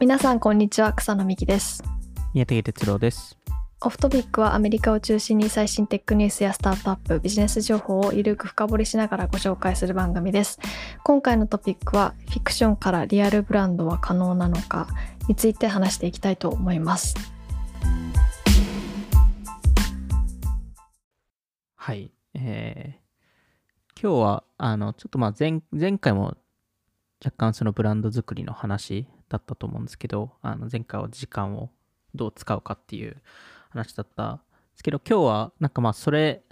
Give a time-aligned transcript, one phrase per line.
[0.00, 1.82] 皆さんこんにちは草野美希です
[2.32, 3.36] 宮武哲郎です。
[3.80, 10.60] オフトピックはアメリカを中心に最新テックニュースやスタートアップビジネス情報をゆるく深掘りしながらご紹介する番組です
[11.02, 14.86] 今回のトピックはフィクションからリアルブランドは可能なのか
[15.26, 17.16] について話していきたいと思います
[21.74, 22.12] はい。
[22.34, 26.36] えー、今日は、あの、ちょっとまあ前、前回も
[27.24, 31.70] 若干そのブランド作りの話だったと思うんですけど、あの前回は時間を
[32.14, 33.16] どう使うかっていう
[33.70, 34.42] 話だったんで
[34.76, 36.42] すけど、今日はなんかまあそれ、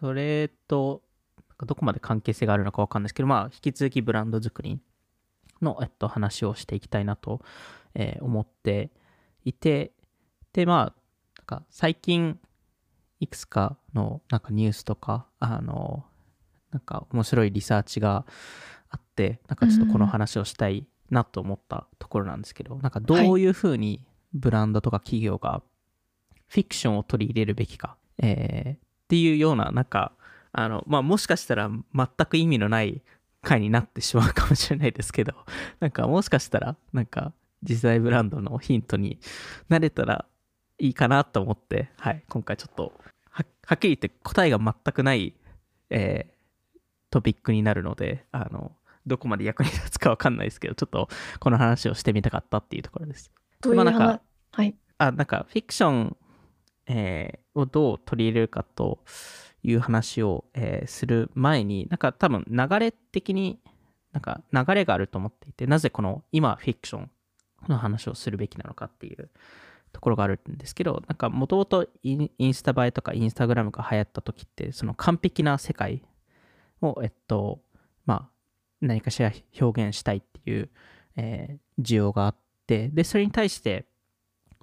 [0.00, 1.02] それと、
[1.64, 4.78] どこまで関係性があるのかわかんないですけど、まあ引き続きブランド作り
[5.62, 7.40] の、えっと、話をしていきたいなと、
[7.94, 8.90] え思って
[9.44, 9.92] いて、
[10.52, 10.84] で、まあ、
[11.38, 12.38] なんか最近、
[13.20, 16.04] いくつかのなんかニュースとか、あの、
[16.70, 18.26] なんか面白いリサーチが
[18.90, 24.00] あって、なんかちょっとこの話をしたいなと思ったところなんですけど、なんかどういうふうに
[24.32, 25.62] ブランドとか企業が
[26.48, 30.12] フィクションを取り入れるべきか、えーっていうような、なんか、
[30.50, 33.02] あの、まあ、もしかしたら全く意味のない
[33.40, 35.32] 回になってしまうかもしれないですけど、
[35.78, 37.32] なんかもしかしたら、なんか、
[37.62, 39.20] 実在ブランドのヒントに
[39.68, 40.26] なれたら
[40.78, 42.92] いいかなと思って、はい、今回ちょっと
[43.30, 45.34] ははっきり言って答えが全くない、
[45.90, 46.36] えー
[47.10, 48.72] トピックになるのであの
[49.06, 53.30] どこまで役に立つかわかんないですけどちょっとこの話をしてみたかったっていうところです。
[53.60, 54.20] どういうまあなんか話？
[54.52, 54.74] はい。
[54.98, 56.16] あなんかフィクション、
[56.86, 58.98] えーをどう取り入れるかと
[59.62, 63.58] いう話を、えーする前になんか多分流れ的に
[64.12, 67.10] なんか流れがあると思っていてなぜこの今フィクション
[67.68, 69.30] の話をするべきなのかっていう
[69.92, 76.02] ところがあるんですけどなんかもともとインスタ映えとかインスタグラムが流行った時ってその完璧な世界
[76.82, 77.65] をえっとまあ
[78.80, 80.70] 何かしら表現したいっていう、
[81.16, 83.84] えー需要があってでそれに対して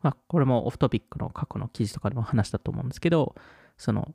[0.04, 3.36] まあ、これもオフトピックの過去の記事とかでも話したと思うんですけど、
[3.78, 4.14] その、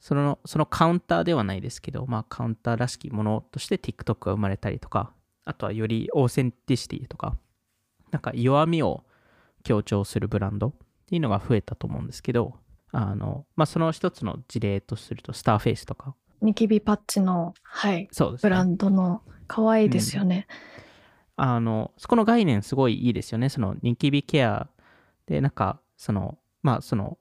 [0.00, 5.12] その、そのカウンターではないですけど、まあ、カウンターらしきものとして TikTok が生まれたりとか、
[5.44, 7.36] あとはよりオーセンティシティとか、
[8.10, 9.04] なんか弱みを
[9.62, 10.72] 強調するブランドっ
[11.06, 12.56] ていうのが増えたと思うんですけど、
[12.90, 18.50] あの、まあ、その一つの事例とすると、スターフェイスとか、ニキビパッチのはいそうですね。
[18.50, 20.46] ブランドの可愛いですよね、
[21.36, 23.48] あの、そこの概念すごいいいですよね。
[23.48, 24.68] そのニキビケア
[25.26, 27.18] で、なんか、その、まあ、その、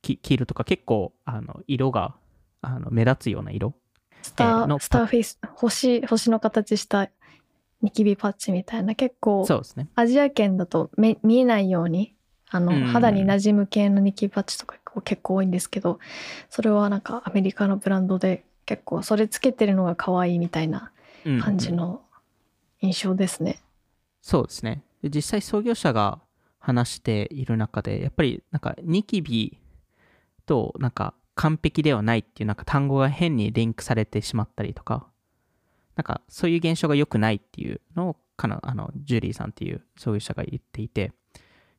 [0.00, 2.14] き黄色とか結構、あの、色が、
[2.62, 3.74] あの、目立つような色。
[4.22, 7.08] スター、スターフェイス星星の形した
[7.82, 9.88] ニキビパッチみたいな結構そうですね。
[9.94, 12.14] アジア圏だとめ見えないように
[12.48, 16.00] あの、うん肌に馴染む系のニキビパッチとか結構多いんですけど
[16.50, 20.95] それはなんかアメリカのブランドで結構それつけてるのが可愛いみたいなうん
[21.40, 22.02] 感じの
[22.80, 23.62] 印象ですね。
[24.22, 24.82] そうですね。
[25.02, 26.20] で実際創業者が
[26.58, 29.58] 話している中で、やっぱりなんかニキビ
[30.46, 35.06] となんか完璧ではないっていうなんか単語が変にリンクされてしまったりとか、
[35.96, 41.12] なんかそういう現象が良くないっていうのをかなあのジュリーさんっていう創業者が言っていて、やっ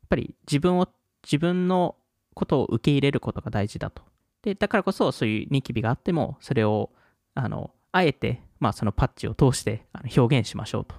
[0.09, 0.87] ぱり自分を
[1.23, 1.95] 自分の
[2.33, 4.03] ことを受け入れることが大事だと。
[4.41, 6.91] で、だからこそそういうニキビがあっても、それを
[7.33, 9.85] あのあえて、まあ、そのパッチを通して
[10.15, 10.95] 表現しましょうと。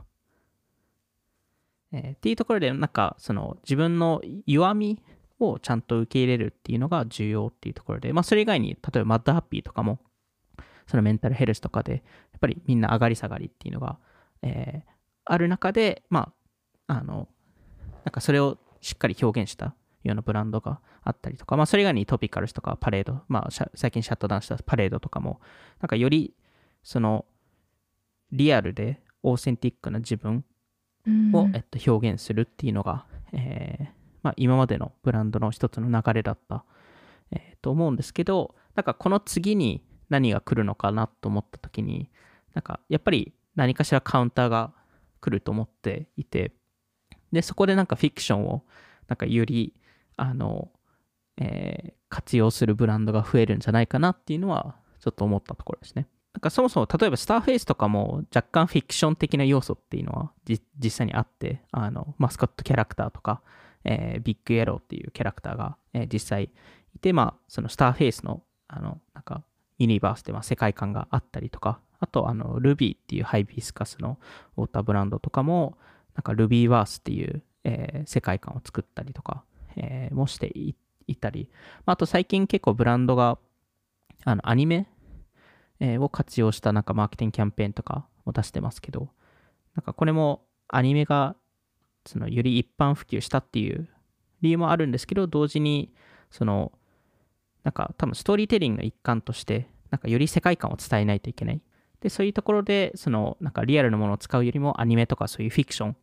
[1.93, 5.03] えーっていうところで、なんか、その自分の弱み
[5.39, 9.99] をちゃんと受け入れるっていうのが重要っていうところで、まあ、それ以外に、例えばマッドハッピーとかも、
[10.87, 11.99] そのメンタルヘルスとかで、や
[12.37, 13.99] っぱりみんな上がり下がりっていうのが、
[14.43, 14.99] えー
[15.29, 16.33] ある中で、ま
[16.87, 17.29] あ、あの、
[18.05, 25.41] なんかそれをしっかり表現したようなブランドがあったりとか、まあ、それ以外にトピカルスとかパレード、まあ、最近シャットダウンしたパレードとかも、
[25.83, 26.35] なんかより、
[26.83, 27.27] その、
[28.33, 30.45] リアルでオーセンティックな自分
[31.07, 33.87] うんを、えっと、表現するっていうのが、えー
[34.23, 36.65] まあ、今までのブランドの一つの流れだった、
[37.31, 42.09] えーと思うんですけどなんかこの次に何が来るのかなと思った時に
[42.55, 44.73] なんかやっぱり何かしらカウンターが
[45.21, 46.53] 来ると思っていて
[47.33, 48.63] でそこでなんかフィクションを
[49.09, 49.75] なんかより
[50.17, 50.71] あの、
[51.39, 56.07] えー活用するブランドが増えるんじゃないかなっていうのはちょっと思ったところですね。
[56.39, 63.43] なんかそもそも例えばスターフェイスとかも若干フィクション的な要素っていうのは実際にあってあのマスコットキャラクターとか、
[63.83, 66.45] えービッグエローっていうキャラクターが、えー実際
[66.95, 69.43] いてまあそのスターフェイスのあのなんか
[69.79, 74.21] ユニバースでは世界観があったりとかあとあの Ruby っていうハイビスカスの
[74.57, 75.77] ウォーターブランドとかも
[76.15, 79.43] なんか Ruby ワースっていう、えー世界観を作ったりとか、
[79.75, 80.77] えもしてい
[81.09, 81.49] いたり、
[81.85, 83.39] まああと最近結構ブランドが
[84.25, 84.87] あのアニメ
[85.81, 89.09] を活用したなんかマーケティングキャンペーンとかも出してますけど、
[89.75, 91.37] なんかこれもアニメが
[92.05, 93.89] そのより一般普及したっていう
[94.41, 95.93] 理由もあるんですけど同時に
[96.31, 96.73] その
[97.65, 101.61] なんか多分ストーリーテリングの一環としてなんかより世界観を伝えないといけない。
[102.01, 105.97] でそういうところでそのなんかリアルなものを使うよりもアニメとかそういうフィクション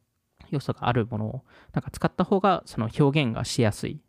[0.51, 1.43] 要素があるものを
[1.73, 3.99] なんか使った方がその表現がしやすい。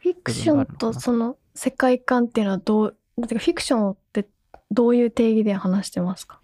[0.00, 4.26] フィクションとその世界観っていうのはどうだってフィクションって
[4.72, 6.40] どういう定義で話してますか？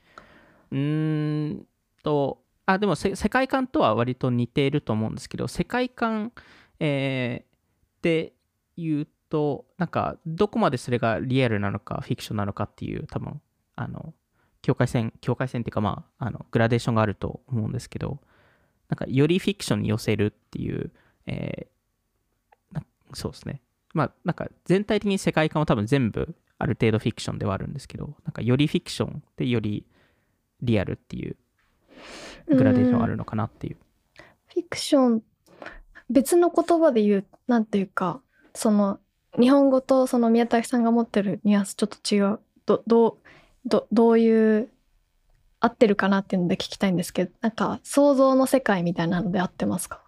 [0.71, 1.67] うん
[2.03, 6.33] とあでも世界観とは割と似ていると思うんですけど世界観、
[6.79, 8.35] えー、で
[8.77, 13.41] 言うとなんかどこまでそれがリアルなのかフィクションなのかっていう多分
[13.77, 14.13] あの
[14.61, 18.21] 境界線境界線っていうかまああのグラデーションがあると思うんですけど
[18.91, 20.93] なんかよりフィクションに寄せるっていう、
[21.27, 22.81] えー、
[23.15, 23.63] そうですね。
[23.95, 29.87] まあなんか全体的に世界観は多分全部ある程度フィクションではあるんですけどなんかよりフィクションでより
[30.61, 31.37] リアルっていう
[32.49, 33.77] グラデーションあるのかなっていう。
[33.77, 33.79] う。
[34.47, 35.23] フィクション
[36.11, 38.21] 別の言葉で言うなんていうか
[38.55, 38.99] その
[39.39, 42.41] 日本語とその宮崎さんが持ってるニュアンスちょっと違う。
[42.67, 43.17] どどう
[43.65, 44.69] どどういう
[45.61, 50.03] 合ってるかなっていうので聞きたいんですけどなんか想像の世界みたいなので合ってますか？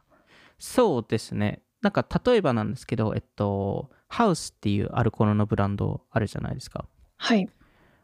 [0.58, 1.62] そうですね。
[1.82, 6.84] なんか例えばなんですけどえっとハウスっていうアルコールのブランドあるじゃないですか。
[7.16, 7.48] はい。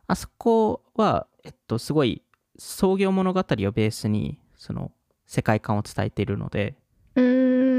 [0.06, 2.23] あそこはえっとすごい
[2.56, 4.93] 創業物語をベースにその
[5.26, 6.76] 世界観を伝えているので
[7.17, 7.23] う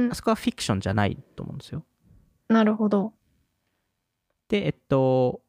[0.08, 0.10] ん。
[0.12, 1.86] あそこはフィクションじゃないと思うんですよ。
[2.50, 3.14] なるほど。
[4.50, 5.42] でえっと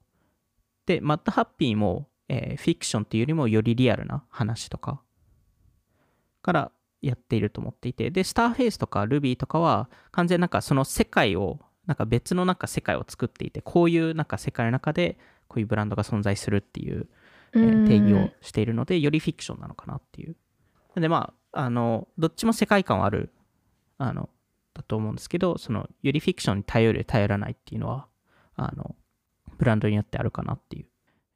[0.86, 5.00] でマッドハッピーもえー、フィクションっていうよりもよりリアルな話とか
[6.42, 8.10] からやっていると思っていて。
[8.10, 11.58] でスターフェイスとかルビーとかは完全なんかその世界を
[11.88, 15.18] なんか別のなんか世界を作っていてこういうなんか世界の中で
[15.48, 17.08] こういうブランドが存在するっていう、
[17.54, 20.36] えー、定義をしているのでよりフィクションなのかなっていう。
[20.94, 23.32] でまああのどっちも世界観はある
[23.96, 24.28] あの
[24.74, 28.06] だと思うんですけどそのよりフィクションに頼る頼らないっていうのは
[28.56, 28.94] あの
[29.58, 30.86] ブランドによってあるかなっていう、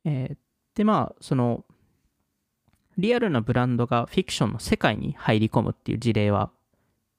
[0.05, 0.37] えー、
[0.75, 1.65] で、まあ、その、
[2.97, 6.51] リアルなブランドがフィクションの世界に入り込むっていう事例は、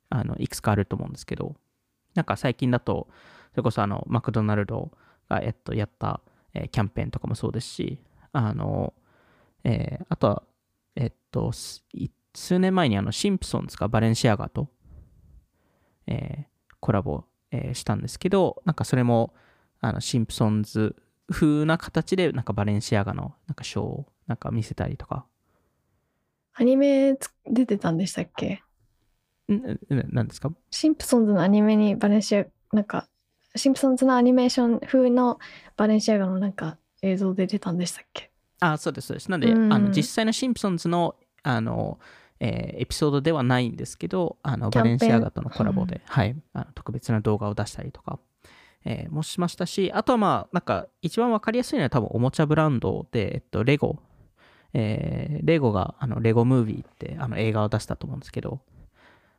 [0.10, 1.56] あの、いくつかあると思うんですけど、
[2.16, 3.08] なんか最近だと、
[3.52, 4.92] それこそあの、マクドナルド
[5.30, 6.22] が、えっと、やった、
[6.54, 8.00] えー、キャンペーンとかもそうですし、
[8.32, 8.94] あの、
[9.64, 10.44] えー、あとは、
[10.96, 11.52] えっと、
[12.34, 14.70] 数年前にあの、シンプソンズがバレンシアガと、
[16.08, 19.34] えー、コラボ、えー、したんですけど、なんかそれも、
[19.80, 20.96] あの、シンプソンズ
[21.30, 25.26] 風な形でなんかバレンシアガのなんかショーをなんか見せたりとか。
[26.54, 27.18] アニメ
[27.50, 28.64] 出てたんでしたっけ？
[29.48, 30.52] 何ですか？
[30.72, 33.08] シンプソンズのアニメにバレンシアなんか
[33.56, 35.40] シンプソンズのアニメーション風の
[35.78, 38.32] バレンシアガのなんか映像で出たんでしたっけ？
[38.60, 39.30] あそうですそうです。
[39.30, 42.00] なんで、うん、あの実際のシンプソンズのあの、
[42.40, 46.36] えー、エピソードではないんですけどあのバレンシアガとのコラボで、うん、はい。
[46.54, 48.20] あの特別な動画を出したりとか
[48.86, 53.98] えー、もしましたし、あとはまあ、なんか一番わかりやすいのは多分おもちゃブランドで、えっと、レゴ。
[54.74, 58.60] えー、レゴが、あの、レゴムービーってあの映画を出したと思うんですけど、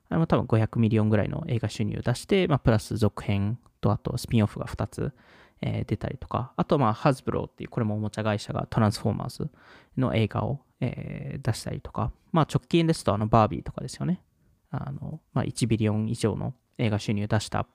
[0.08, 5.12] あれも多分500 million ぐらいの映画収入を出して、まあ、プラス続編と、あとスピンオフが2つ、
[5.60, 9.50] えー、出たりとか、あとまあ、ハズブローっていう、これもおもちゃ会社が Transformers
[9.96, 14.22] の映画を、えー、出したりとか、まあ、直近ですとあの、バービーとかですよね。
[14.70, 17.66] あの、まあ、1ビリオン以上の映画収入を出した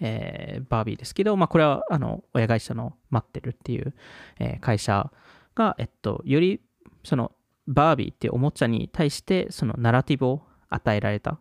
[0.00, 3.94] えー、バービーですけど、まあ、これはあの親会社の待ってるっていう、
[4.38, 5.10] え、会社
[5.54, 6.60] が、えっと、より
[7.04, 7.32] その
[7.66, 11.38] バービーっていうおもちゃに対してそのナラティブを与えられた、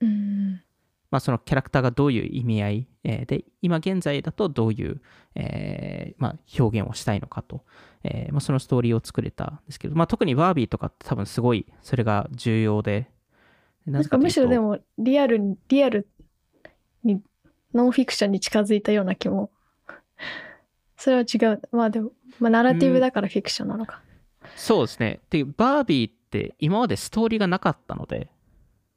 [0.00, 0.62] うん
[1.10, 5.00] まあ、そのキャラクターがどういう意味合い、えー、で今現在だとどういう、
[5.34, 7.64] えーまあ、表現をしたいのかと、
[8.04, 13.10] えーまあ、そのストーリーを作れたんですけど、まあ、特にバービーとかって多分すごいそれが重要で
[13.86, 16.08] なんかむしろでもリアルにリアル
[17.04, 17.22] に
[17.74, 19.50] ノンフィクションに近づいたような気も。
[20.96, 21.62] それは違う。
[21.70, 24.02] まあでも、まあ、ナラティブだからフィクションなのか。
[24.42, 25.20] うん、そうですね。
[25.30, 28.30] で、バービーって今までストーリーがなかったので。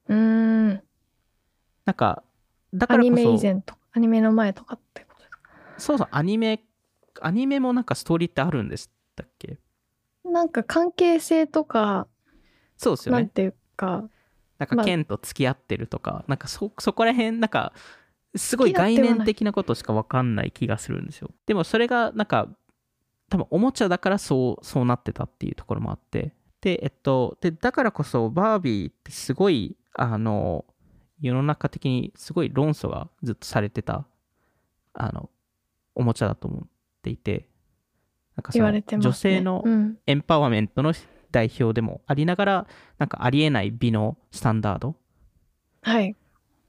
[0.07, 0.81] うん。
[1.85, 2.23] なんか、
[2.73, 5.49] だからアニメ以前とアニメの前とかってことですか？
[5.77, 6.63] そうそう、アニメ、
[7.21, 9.57] アニメもなんかストーリーってあるんでしたっけ？
[10.23, 12.07] なんか関係性とか、
[12.77, 13.21] そうですよね。
[13.21, 14.03] なんていうか、
[14.57, 17.73] なんか、ケンと付き合ってるとか、まあ、なんかそ、そこら辺、なんか、
[18.33, 21.31] すごい概念的なことしか分かんない気がするんですよ。
[21.47, 22.47] でもそれがなんか
[23.29, 30.63] 多分おもちゃだからそうそうなってたっていうところもあってでえっとでだからこそバービーってすごいあの
[31.21, 34.05] 世の中的にすごい論争がずっとされてた
[34.93, 35.29] あの
[35.95, 36.67] おもちゃだと思っ
[37.01, 37.47] ていて
[38.35, 39.63] なんかその、女性の
[40.07, 40.93] エンパワーメントの
[41.31, 44.95] 代表でもありながらなんかありえない美のスタンダード
[45.81, 46.15] はい。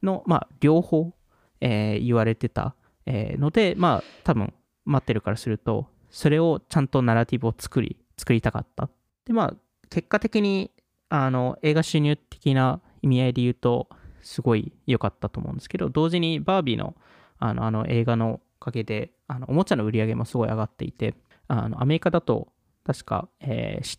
[0.03, 1.13] の、まあ、両方、
[1.61, 2.75] えー言われてた、
[3.07, 4.53] えーので、まあ、多分
[4.85, 8.89] 待ってるからすると、それをちゃんとナラティブを作り、作りたかった。
[9.25, 9.55] で、まあ、
[9.91, 10.71] 結果的に、
[11.09, 13.89] あの、映画収入的な意味合いで言うと、
[14.23, 16.95] すごい良かったと思うんですけど、同時にバービーの
[17.39, 21.15] あのあの映画のおかげで、あのおもちゃの売り上げもすごい上がっていて、
[21.49, 22.49] あのアメリカだと、
[22.85, 23.99] 確か、えー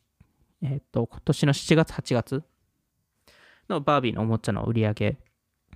[0.63, 2.43] えーっと、今年の7月、8月
[3.69, 5.17] のバービーのおもちゃの売り上げ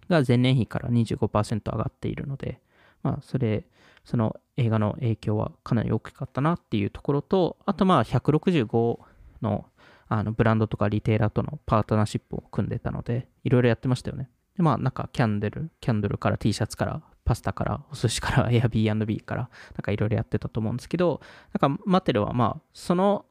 [0.10, 2.62] が前年比から25%上がっているので、
[3.04, 3.66] まあ、それ、
[4.06, 9.00] その映画の影響はかなり大きかったなっていうところと、あとまあ165
[9.42, 9.66] の
[10.10, 14.30] あのブランドとかリテーラーとのパートナーシップを組んでたので、いろいろやってましたよね。
[14.58, 21.22] で、まあなんかキャンドル、キャンドルから T シャツからパスタからお寿司から Airbnb からなんかいろいろやってたと思うんですけど、
[21.60, 23.26] なんかマテルはまあその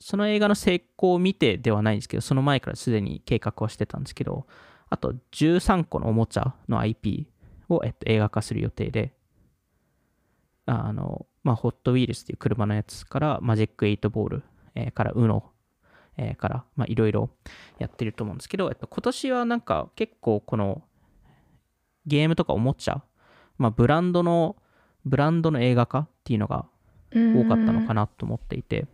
[0.00, 4.46] その映画の成功を見てではないんですけど、その前からすでに計画はしてたんですけど、
[4.90, 7.28] あと13個のおもちゃの IP
[7.68, 9.14] を、えっと、映画化する予定で、
[10.66, 14.42] あの、まあ、ホットウィルスっていう車のやつから、マジック8ボール、
[14.74, 15.44] えーから、UNO、
[16.16, 17.30] えーから、まあ、いろいろ
[17.78, 20.82] やってると思うんですけど、えっと、今年はなんか結構この
[22.06, 23.02] ゲームとかおもちゃ、
[23.58, 24.56] まあ、ブランドの、
[25.04, 26.66] ブランドの映画化っていうのが
[27.12, 27.94] 多かったのかな。
[27.94, 28.86] なと思っていて、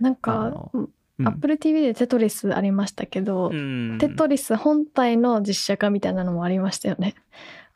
[0.00, 0.90] あなんかの、うんうん
[1.24, 7.14] Apple TV でテトリスありましたけど、うんテトリス本体の実写化みたいなのもありましたよね。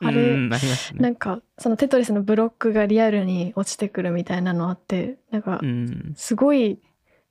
[0.01, 0.51] あれ、ね。
[0.95, 6.81] なんかそのテトリスのブロックがリアルに落ちてくるみたいなのあってなんかうん、すごい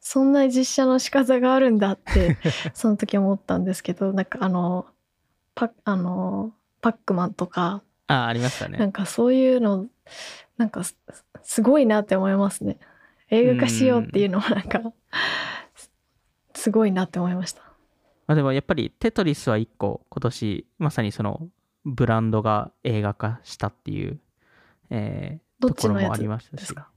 [0.08, 2.38] そんな実写の仕方があるんだって
[2.76, 4.86] その時思ったんですけどなんかあの
[5.56, 8.78] パあのパックマンとかあ、ありましたね。
[8.78, 9.88] なんかそういうの
[10.58, 10.96] なんかす
[11.42, 12.78] すごいなって思いますね。
[13.32, 14.94] 映画化しようっていうのはなんか
[15.74, 15.92] す
[16.54, 17.64] すごいなって思いました。
[18.28, 21.50] まあ、でもやっぱりテトリスは一個今年まさにその
[21.84, 24.20] ブランドが映画化したっていう、
[24.92, 26.90] えーどっところもあちのやつりましたしですか？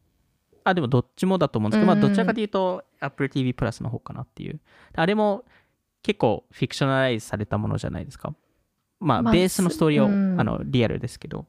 [0.70, 2.08] あでもどっちもだと思うんですけど、まあ、うんうん。
[2.08, 4.60] どちらかというと Apple TV プラスの方かなっていう。
[4.94, 5.44] あれも
[6.02, 8.34] 結構フィクショナライズされたものじゃないですか。
[9.00, 10.40] まあまあベースのストーリーを、うん。
[10.40, 11.46] あのリアルですけど。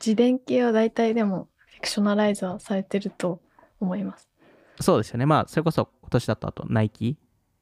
[0.00, 3.40] 自伝系は大体でもフィクショナライズはされてると
[3.80, 4.28] 思います。
[4.80, 5.26] そうですよね。
[5.26, 7.18] まあ、それこそ今年だとあと、ナイキ、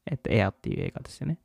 [0.07, 1.39] えっと、エアっていう映画ですよね。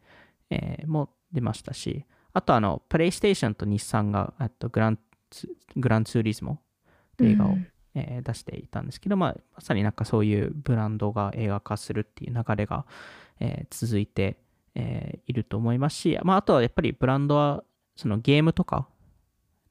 [0.50, 5.00] えーも出ましたし、あと、あの、プレイステーションと日産が、えっと、グラン
[5.32, 12.86] ツ、グランツーリスモっていう映画を、うんえー出していたんですけど、まあ、まさになんかそういうブランドが映画化するっていう流れが、
[13.40, 14.38] えー続いて、
[14.76, 17.64] えーいると思いますし、まあ、あとはやっぱりブランドは、
[17.96, 18.88] そのゲームとか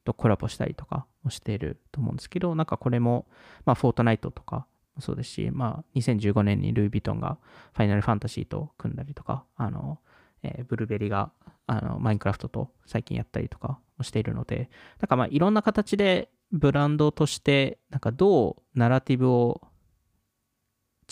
[0.05, 3.25] とコラボしたりとかもしていると思うんですけど、なんかこれも、
[3.65, 4.65] まあ、フォートナイトとか
[4.95, 7.37] もそうですし、まあ、2015年にルイ・ヴィトンが
[7.73, 9.99] ファイナルファンタジーと組んだりとか、あの、
[10.43, 11.31] えーブルーベリーが
[11.67, 19.61] あのマインクラフトと最近やったりとかもしているので、なんかまあいろんな形でブランドとして、なんかどうナラティブを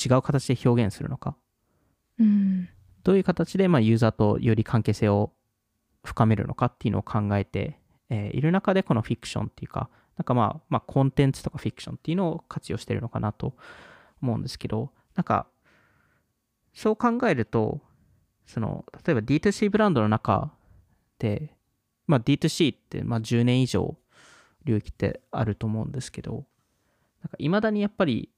[0.04, 1.36] 違う形で表現するのか、
[2.20, 2.70] うん。
[3.04, 5.34] どういう形でまあユーザーとより関係性を
[6.04, 7.80] 深めるのかっていうのを考えて、
[8.10, 13.56] えーいる中でこのフィクションっていうか、なんかまあ、まあ、コンテンツとかフィクションっていうのを活用してるのかなと
[14.22, 15.48] 思うんですけど、なんか、
[16.74, 17.82] そう考えると、
[18.46, 20.52] その、例えば D2C ブランドの中
[21.18, 21.56] で、
[22.06, 23.98] まあ D2C ってまあ10年以上
[24.66, 26.44] 領域ってあると思うんですけど、なん
[27.30, 28.30] か未だにやっぱり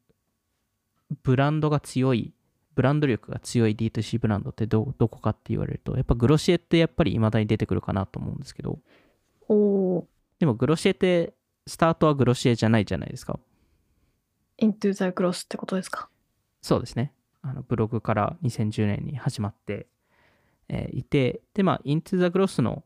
[1.24, 2.34] ブランドが強い
[2.76, 8.80] ブランド力が強い D2C ブランドってどどこかって言われると、やっぱグロシエってやっぱり未だに出てくるかなと思うんですけど、
[9.48, 9.54] お
[9.98, 10.08] お
[10.40, 11.36] でもグロシエって
[11.68, 13.40] スタートはグロシエじゃないじゃないですか。
[14.60, 16.10] Into the Cross ってことですか？
[16.62, 17.14] そうですね。
[17.42, 19.88] あのブログから2010年に始まって、
[20.70, 22.84] えーいて、で、まあ、Into the Gross の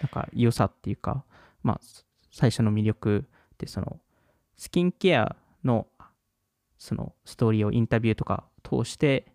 [0.00, 1.24] なんか良さっていうか、
[1.62, 1.80] まあ、
[2.38, 3.98] 最初の魅力って、その、
[4.56, 5.88] スキンケアの
[6.78, 9.26] そのストーリーをインタビューとか通して、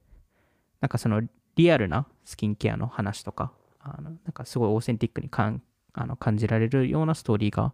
[0.79, 1.21] なんかその
[1.55, 5.61] リアルなスキンケアの話とか、あのなんかすごいオーセンティックにかん
[5.93, 7.73] あの感じられるようなストーリーが、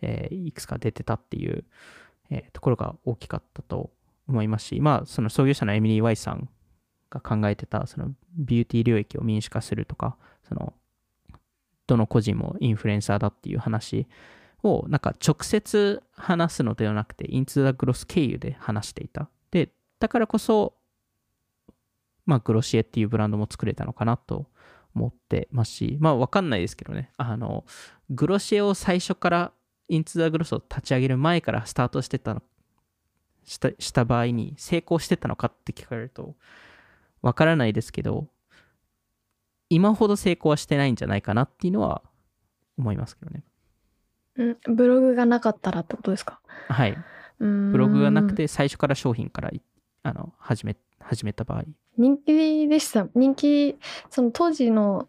[0.00, 1.64] えーいくつか出てたっていう、
[2.30, 3.90] えーところが大きかったと
[4.26, 6.48] 思いますし、まあ、その創業者のエミリー・ワイさん
[7.10, 10.16] が考えてた、そのビューティー領域を民主化するとか、
[10.48, 10.72] その、
[11.86, 14.06] どの個人もインフルエンサーだっていう話
[14.62, 19.28] を、なんか直接話すのではなくて、インツ・ザ・グロス経由で話していた。
[19.50, 20.74] で、だからこそ、
[22.26, 24.46] まあ、グロシエっていうブランドも作れたのかなと
[24.94, 27.64] 思ってますし、まあ、わかんないですけどね、あの、
[28.10, 29.52] グロシエを最初から、
[29.88, 32.42] インツ・ザ・グロスを立ち上げる前からスタートしてたの
[33.44, 36.36] したした場合に成功してたのかって聞かれると
[37.22, 38.28] わからないですけど
[39.68, 42.02] 今ほど成功はしてないんじゃないかなっていうのは
[42.78, 43.44] 思いますけどね。
[44.40, 46.40] うん、ブログがなかったらってことですか？
[46.68, 46.96] はい。
[47.38, 49.62] ブブログがなくて最初から商品からい
[50.02, 51.64] あの始め始めた場合。
[51.96, 53.78] 人気でした人気
[54.10, 55.08] その当時の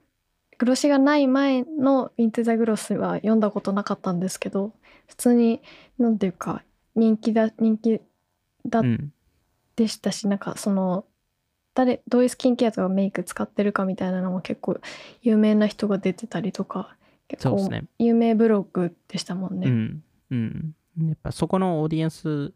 [0.58, 4.74] グロシがない前の「イントゥ・ザ・グロス」は読んだことなかったんですけど
[5.08, 5.62] 普通に
[5.98, 6.64] なんていうか
[6.96, 8.02] 人気だ人気
[8.66, 9.14] だうん。
[9.78, 11.06] でしたし、なんかその
[11.74, 14.80] 誰どういうスキンケアとかメイク使ってるかみたいなのも結構
[15.22, 16.96] 有名な人が出てたりとか
[17.32, 17.88] 結構そうですね。
[18.00, 19.68] 有名ブログでしたもんね。
[19.68, 20.04] うん。
[20.32, 20.76] うん。
[21.08, 22.54] やっぱそこのオーディエンス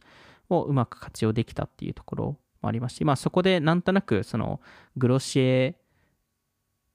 [0.50, 4.60] をうまく活用できたっていうところもありますし、まあそこでなんとなくその
[4.98, 5.75] グロシエ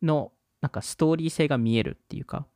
[0.03, 2.47] のなんかストーリー性が見えるっていうか、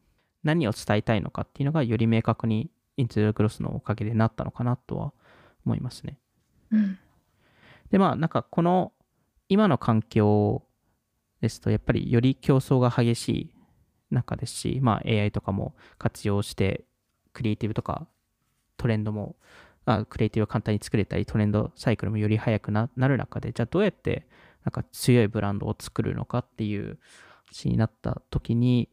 [0.43, 5.12] 何を伝えたいのかっていうのがより明確にイントゥグロスのおかげでなったのかなとは
[5.64, 6.19] 思いますね。
[6.71, 6.99] うん
[7.90, 8.93] でまあなんかこの
[9.49, 10.64] 今の環境
[11.40, 13.53] ですとやっぱりより競争が激しい
[14.14, 16.85] 中ですし、まあ、AI とかも活用して
[17.33, 18.06] クリエイティブとか
[18.76, 19.37] トレンドも
[19.85, 24.26] あクリエイティブを簡単に作れたりトレンドサイクルもより速くななる中でじゃあどうやって
[24.64, 26.99] なんか強いブランドを作るのかっていう
[27.47, 28.88] 話になった時に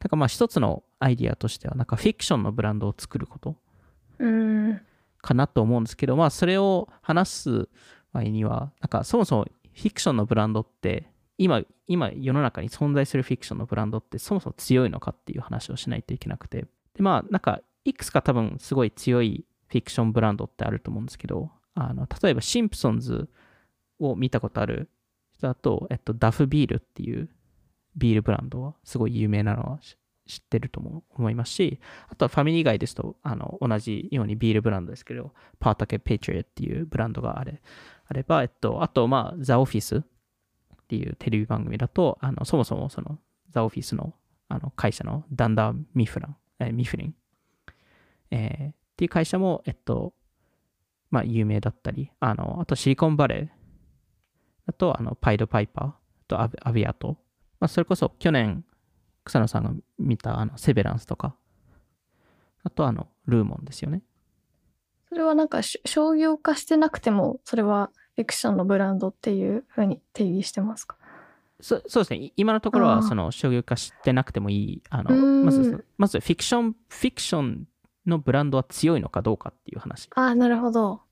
[0.00, 3.56] なんかまあ一つのアイディアとしてはなんかフィクションのブランドを作ること
[4.18, 4.80] うん。
[5.20, 7.68] かなと思うんですけど、まあ、それを話す
[8.12, 11.10] 場合には、なんかそもそもフィクションのブランドって、
[11.42, 16.66] 今、今世の中に存在するフィクションのブランドってそもそも強いのかっていう話をしないといけなくて。
[16.94, 23.28] で、まあ、なんか、いくつか多分すごい強いフィクションブランドってあると思うんですけど、あの例えばシンプソンズ
[23.98, 24.90] を見たことある
[25.32, 27.30] 人だと、えっと、ダフビールっていう
[27.96, 29.80] ビールブランドはすごい有名なのは
[30.26, 37.60] 知ってると思いますし、あとはファミリー以外ですと、あの同じようにビールブランドですけど、パータケ・ペイトリオっていうブランドがあれ
[38.06, 40.04] あれば、えっと、あと、まあ、ザ・オフィス
[40.92, 44.12] っていうテレビ番組だと、あのそもそもそのザ・オフィスの
[44.48, 47.14] あの会社のダンダー・ミフラン、えーミフリン、
[48.30, 50.12] えーっていう会社も、えっと、
[51.10, 53.48] まあ、有名だったり、あのあとシリコンバレー
[54.66, 55.92] だと、あのパイド・パイパー
[56.28, 57.16] とアビアビアと、
[57.58, 58.62] まあ、それこそ去年、
[59.24, 61.34] 草野さんが見たあのセベランスとか、
[62.64, 64.02] あとあのルーモンですよね。
[65.08, 70.96] それはなんか商業化してなくてもそれはフィクションのブランドっていうふうに定義してますか？
[71.60, 77.68] そそうですね、い今のところはその商業化してなくてもいい、あのまずまずフィクション、フィクション
[78.06, 80.08] のブランドは強いのかどうかっていう話。
[80.14, 81.02] ああなるほど。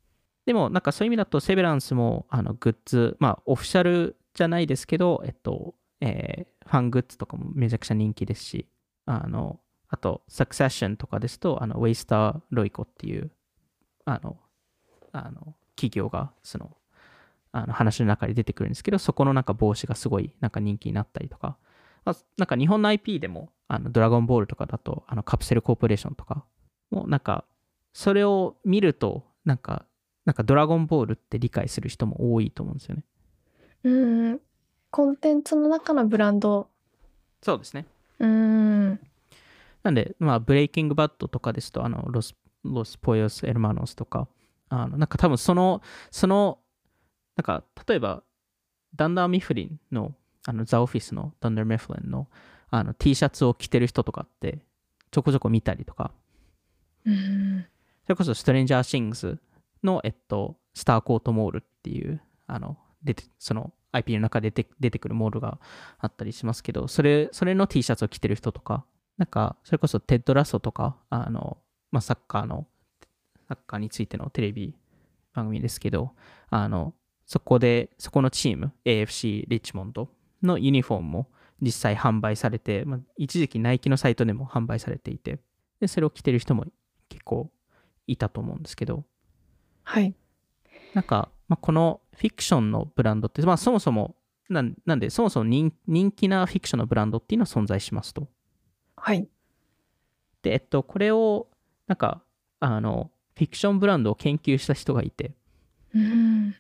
[0.47, 8.69] でも、なんかそういう意味だと、セベランスもあのグッズ、まあ、オフィシャルじゃないですけど、えっと、えーファングッズとかもめちゃくちゃ人気ですし、
[9.05, 9.59] あの、
[9.89, 13.33] あと、サクセッションとかですと、あの、ウェイスター・ロイコっていう、
[14.05, 14.37] あの、
[15.11, 16.77] あの、企業が、その、
[17.53, 21.57] あの話の中で出てくるんですけど、そこのなんか帽子がすごいなんか人気になったりとか、
[22.05, 26.45] まあ、なんか日本の IP でも、あのドラゴンボールとかだと、あのカプセルコーポレーションとか、
[26.91, 27.45] もうなんか、
[27.93, 29.85] それを見ると、なんか、
[30.25, 33.05] なんかドラゴンボールって理解する人も多いと思うんですよね。
[33.83, 33.91] う
[34.35, 34.41] ん
[34.91, 36.69] コンテンツの中のブランド
[37.43, 37.87] そうですね。
[38.19, 39.01] うん
[39.83, 44.29] なんで、まあ、ブレイキング・バッドとかですと、あの、 Los、Los Pollos Hermanos とか、
[44.69, 46.59] あの、なんか多分その、その、
[47.41, 48.23] なんか、例えば、
[48.95, 50.15] ダンダー・ミフリンの、
[50.47, 52.29] あの、ザ・オフィスのダンダー・ミフリンの、
[52.69, 54.59] あの、T シャツを着てる人とかって、
[55.11, 56.13] ちょこちょこ見たりとか、
[57.07, 57.65] うん。
[58.05, 59.39] それこそ、ストレンジャー・シングス
[59.83, 65.59] の、えっと、スターコートモールっていう、あの、出て、その IP の中で出て出てくるモールが
[65.99, 68.85] あったりしますけど、それ、それの T シャツを着てる人とか、
[69.17, 71.57] なんか、それこそテッド・ラッソとか、あの、
[71.91, 72.67] まあ、サッカーの、
[73.49, 74.77] サッカーについてのテレビ
[75.33, 76.13] 番組ですけど、
[76.51, 76.95] あの、
[77.31, 80.09] そこで、そこのチーム、AFC リッチモンド
[80.43, 81.29] のユニフォームも
[81.61, 85.39] 実際販売されて、まあ、一時期ナイキのサイトでも販売されていて、
[85.79, 86.67] で、それを着てる人も
[87.09, 87.49] 結構
[88.09, 89.05] いたと思うんですけど、
[89.85, 90.13] はい。
[90.93, 94.17] なんか、まあ、このフィクションのブランドって、まあ、そもそも
[94.49, 98.27] なん、なんで、そもそも人人気なフィクションのブランドっていうのは存在しますと。
[98.97, 99.29] はい。
[100.43, 101.47] で、えっと、これを、
[101.87, 102.25] なんか、
[102.59, 105.31] あの、フィクションブランドを研究した人がいて、
[105.95, 106.57] うん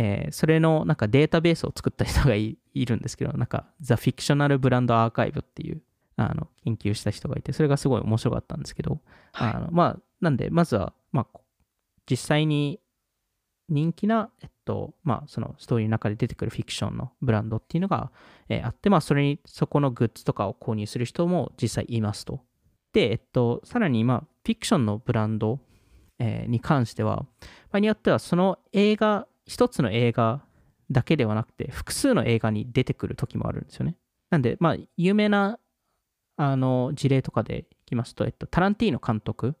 [0.00, 5.82] えーそれのなんかデータベースを作った人がいいるんですけど、なんか、The Fictional Brand Archive っていう、
[6.16, 9.00] あの、研究した人がいて、それがすごい面白かったんですけど、
[9.32, 11.42] はいあのまあ、なんで、まずは、まあ、こ
[12.08, 12.80] 実際に
[13.68, 18.12] 人気な、えっと、まあ、そのストーリーの中で出てくるフィクションのブランドっていうのが、
[18.48, 22.40] えーあって、まあ、それに、そこのグッズとかを購入する人も実際いますと。
[22.92, 25.58] で、えっと、さらに、まあ、フィクションのブランド、
[26.20, 27.26] えーに関しては、
[27.72, 30.42] 場合によっては、その映画、一つの映画
[30.90, 33.96] だけではなくて、複数の映画に出てくる時もあるんですよね。
[34.30, 35.58] なんで、まあ、有名な
[36.36, 39.56] あの事例とかでいきますと、えっと、タランティーノ監督、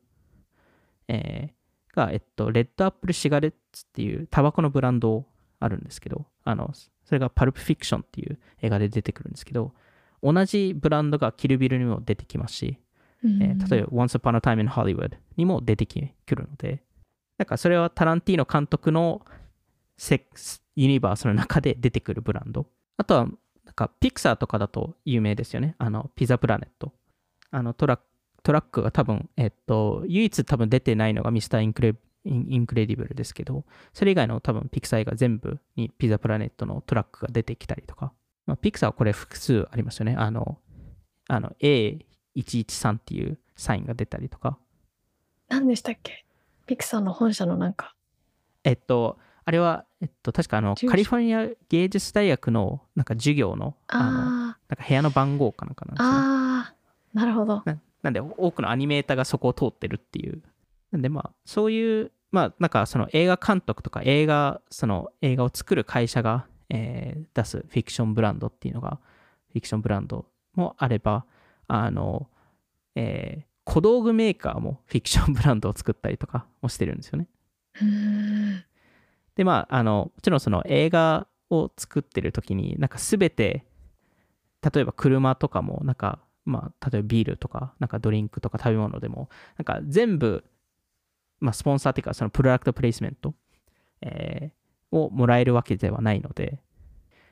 [1.08, 1.58] えー
[1.98, 5.24] が、えっと、レッドアップルシガレッツっていうタバコのブランド
[5.58, 6.70] あるんですけど、あの、
[7.04, 9.72] それがパルプフィクションっていう映画で出てくるんですけど、
[10.22, 12.78] 同じブランドがキルビルにも出てきますし、
[13.24, 16.82] えー例えば Once Upon a Time in Hollywood にも出てきくるので、
[17.36, 19.22] なんかそれはタランティーノ監督の
[19.98, 22.66] セックスユニバースの中で出てくるブランド。
[22.96, 23.26] あとは、
[23.64, 25.74] なんかピクサーとかだと有名ですよね。
[25.78, 26.94] あの、ピザプラネット。
[27.50, 28.04] あのトラック、
[28.42, 38.12] トラックが多分、えっと、唯一多分出てないのがミスターインクレインインクレディブルですけど、それ以外の多分ピクサーが全部にピザプラネットのトラックが出てきたりとか、
[38.46, 40.14] まあ、ピクサーはこれ複数ありますよね。
[40.16, 40.58] あの、
[41.28, 44.58] あの A113 っていうサインが出たりとか、
[45.48, 46.24] 何でしたっけ？
[46.66, 47.94] ピクサーの本社のなんか
[48.64, 56.18] えっと、あれは、えっと、確かあの、カリフォルニア芸術大学のなんか授業の、あの、あなんか部屋の番号かなんかなんーですよね。
[56.18, 60.40] あーなるほどななんで、多くのアニメーターがそこを通ってるっていう。
[60.92, 69.00] なんで、まあ、そういう、まあ、なんかその映画監督とか映画、その映画を作る会社が、えー出すフィクションブランドっていうのが、
[69.52, 71.24] フィクションブランドもあれば、
[71.66, 72.28] あの、
[72.94, 77.26] えー小道具メーカーもフィクションブランドを作ったりとかもしてるんですよね。
[79.38, 83.64] で、まあ、あの、もちろんその映画を作ってる時に、なんかすべて、
[84.74, 90.44] 例えば車とかも、なんか、まあ、例えばビールとか、なんかドリンクとか食べ物でも、なんか全部、
[91.40, 93.32] まあ、スポンサーっていうか、そのプロダクトプレイスメント、
[94.02, 94.58] えー
[94.90, 96.60] をもらえるわけではないので、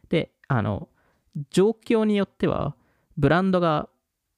[0.09, 0.89] で、あの、
[1.51, 2.77] 状況によっては、
[3.17, 3.89] ブランドが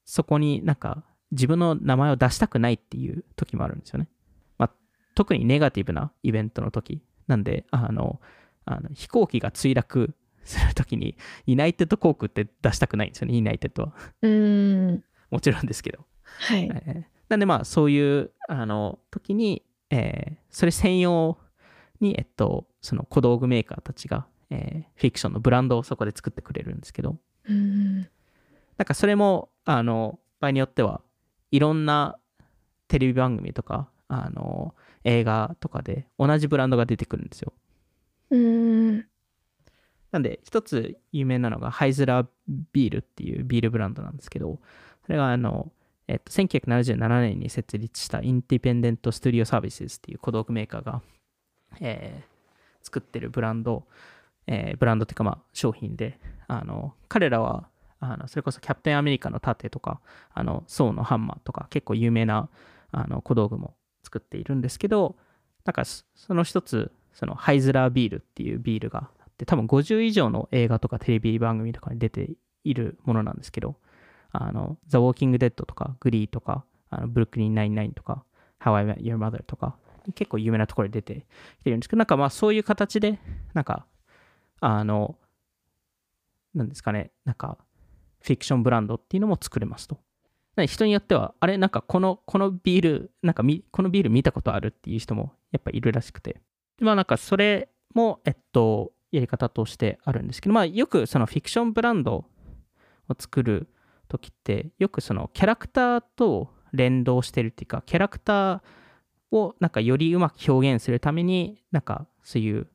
[0.05, 1.03] そこになんか
[1.33, 4.09] 自分の名前を出したくないっていう時もあるんですよね。
[4.57, 4.71] まあ、
[5.15, 8.21] 特にネガティブなイベントの時なんで、あの、
[8.65, 10.15] あの飛行機が墜落
[10.45, 13.93] する時に、ユナイテッド航空って出したくないんですよね、ユナイテッドは。
[14.23, 15.05] うーん。
[15.31, 16.05] もちろんですけど。
[16.25, 16.65] はい。
[16.65, 17.05] えー。
[17.29, 21.39] なんでまあそういうあの時に、えーそれ専用
[22.01, 28.01] に、えっと、その小道具メーカーたちが、えーフィクションのブランドをそこで作ってくれるんですけど、うーん。
[28.79, 31.03] なんかそれもあの場合によっては
[31.51, 32.19] いろんな
[32.89, 37.53] テレビ番組とかあの映画とかで同じブランドが出てくるんですよ。
[38.31, 39.07] うーん
[40.11, 42.27] なんで、一つ有名なのがハイズラー
[42.73, 44.59] ビールっていうビールブランドなんですけど、
[45.05, 45.71] それがあの、
[46.07, 51.03] えっと、1977年に設立したインディペンデント・ストゥディオ・サービスっていう小道具メーカーが、
[51.81, 52.39] えー
[52.81, 53.85] 作ってるブランド、
[54.47, 57.69] えーブランドっていうかまあ商品で、あの、彼らは、
[58.01, 60.01] あのそれこそキャプテンアメリカの盾とか、
[60.33, 62.49] あの、ソーのハンマーとか、結構有名な
[62.93, 63.75] あの小道具も
[64.09, 65.17] 作っているんですけど、
[65.67, 72.31] なんかその一つ、そのハイズラービールっていうビールがあって、多分50以上の映画とかテレビ番組とかに出て
[72.65, 73.77] いるものなんですけど、
[74.33, 78.25] あの、ザ・ウォーキング・デッドとか、グリーとか、あのブルックリン99とか、
[78.61, 79.77] How I Met Your Mother とか、
[80.15, 81.27] 結構有名なところで出て
[81.61, 83.19] きてるんですけど、なんかまあそういう形で、
[83.53, 83.87] なんか、
[84.61, 85.19] あの、
[86.55, 87.59] なんですかね、なんか、
[88.21, 89.99] フィクションブランドっていうのも作れますと。
[90.67, 96.41] 人によっては、あれ、なんかこの、このビール、なんかみこのビール見たことあるっていう人もやっぱいるらしくて。
[96.81, 102.25] まあなんかそれも、えっと、やり方としてあるんですけど、まあよくそのフィクションブランドを
[103.19, 103.69] 作る
[104.09, 108.61] 時って、よくそのキャラクターと連動してるっていうか、キャラクター
[109.31, 112.69] をなんかよりうまく表現するために、なんかそういう、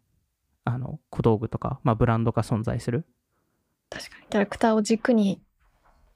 [0.65, 3.05] あの、小道具とか、まあブランドが存在する。
[3.89, 5.41] 確かにキャラクターを軸に。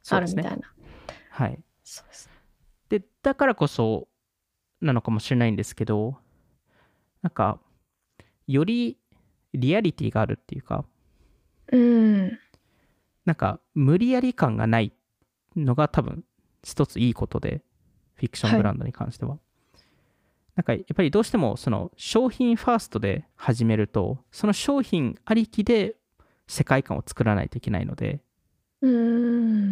[0.09, 0.73] あるみたいな
[1.37, 1.59] はい。
[1.83, 2.31] そうですね。
[2.89, 4.07] で、だからこそ
[4.81, 6.17] なのかもしれないんですけど、
[7.21, 7.59] なんか、
[8.47, 8.97] より
[9.53, 10.83] リアリティがあるっていうか、
[11.71, 12.39] うん。
[13.25, 14.91] なんか無理やり感がない
[15.55, 16.23] のが多分
[16.63, 17.61] 一ついいことで、
[18.15, 19.37] フィクションブランドに関しては。
[20.55, 25.97] なんかやっぱりどうしてもその商品ファーストで始めると、その商品ありきで
[26.47, 28.21] 世界観を作らないといけないので、
[28.81, 29.71] うん。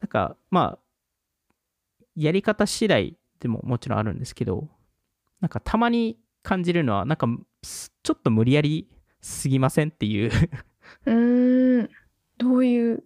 [0.00, 0.89] なんかまあ、
[2.22, 4.68] やり方次第でももちろんあるんですけど、
[5.40, 7.26] なんかたまに感じるのは、なんか
[7.62, 8.88] すちょっと無理やり
[9.20, 10.30] すぎませんっていう。
[11.06, 11.12] う
[11.82, 11.88] ん。
[12.38, 13.04] どういう？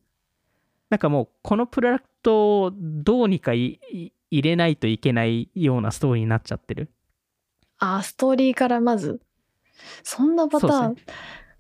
[0.90, 3.80] なんかもうこのプロダクトをどうにか入
[4.30, 6.90] れないといけないようなストーリーになっちゃってる。
[7.78, 9.20] あストーリーからまず？
[10.02, 11.04] そんなパターン、そう。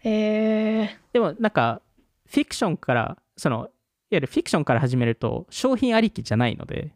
[0.04, 1.82] でもなんか
[2.26, 3.68] フィクションから、その、いわ
[4.10, 6.94] ゆるフィクションから始めると商品ありきじゃないので、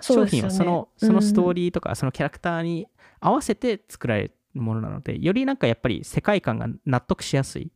[0.00, 2.86] 商品はそのそのストーリリーとかそのキャラクターに
[3.20, 7.70] 合わせて作られるものなので、よりなんかやっぱり世界観が納得しやすい。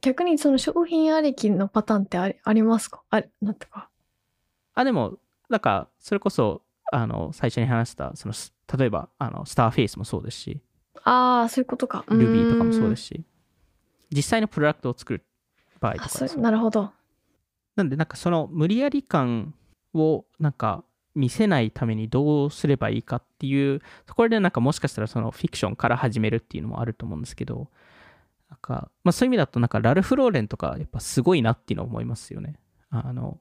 [0.00, 3.02] 逆にその商品ありきのパターンってありありますか？
[3.10, 3.88] あれなんてか。
[4.74, 10.60] あ、でも、なんか、それこそ、あの、最初に話した、その、す例えば、あの、スターフェイスもそうですし、
[11.04, 12.04] ああ、そういうことか。。
[12.08, 13.24] Ruby とかもそうですすし、
[14.10, 15.24] 実際のプロダクトを作る
[15.78, 16.90] 場合とあそうかなるほど。
[17.76, 19.54] なんで、なんかその無理やり感
[19.94, 27.68] をなんか見せないためにどうすればいいかっていうところでなんかもしかしたらそのフィクションから始めるっていうのもあると思うんですけど、
[28.50, 32.56] なんか、まあそういう意味だとなんかラルフ・ローレンとかやっぱすごいなっていうのを思いますよね。
[32.90, 33.38] あの、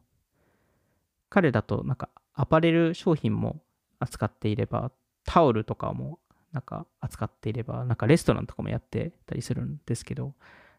[1.29, 3.61] 彼だとなんかアパレル商品も
[3.99, 4.91] 扱っていれば、
[5.23, 6.19] タオルとかも
[6.51, 10.33] なんか扱っていれば、なんかレストランとかもやってたりするんですけど、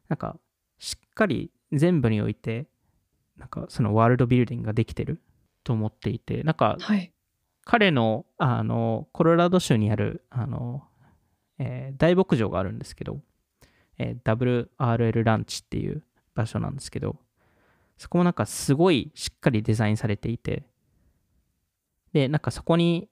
[0.09, 0.37] なんか
[0.78, 2.66] しっかり全部において
[3.37, 5.20] なんかそのワールドビルディングができてる
[5.64, 7.12] と思っていてなんかはい。
[7.64, 10.83] 彼のあのコロラド州にあるあの、
[11.59, 13.20] えー大牧場があるんですけど、
[13.98, 16.03] えー WRL ランチっていう
[16.35, 17.16] 場所なんですけど
[17.98, 20.64] そこもなんかすごいしっかりデザインされていて
[22.12, 23.09] でなんかそこに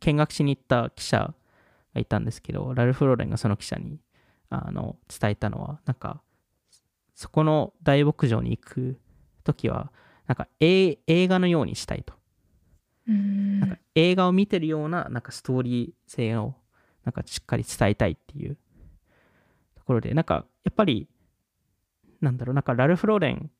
[0.00, 1.34] 見学しに行った記者
[1.94, 3.98] がいたんですけどラルフ・ローレンがその記者に
[4.50, 6.22] あの伝えたのはなんか
[7.14, 9.00] そこの大牧場に行く
[9.42, 9.90] 時は
[10.26, 12.14] なんか映映画のようにしたいと。
[13.06, 16.54] なんか映画を見てるようななんかストーリー性を
[17.04, 18.56] なんかしっかり伝えたいっていう。
[19.76, 21.08] ところでなんかやっぱり
[22.20, 23.50] なんだろうなんかラルフ・ローレン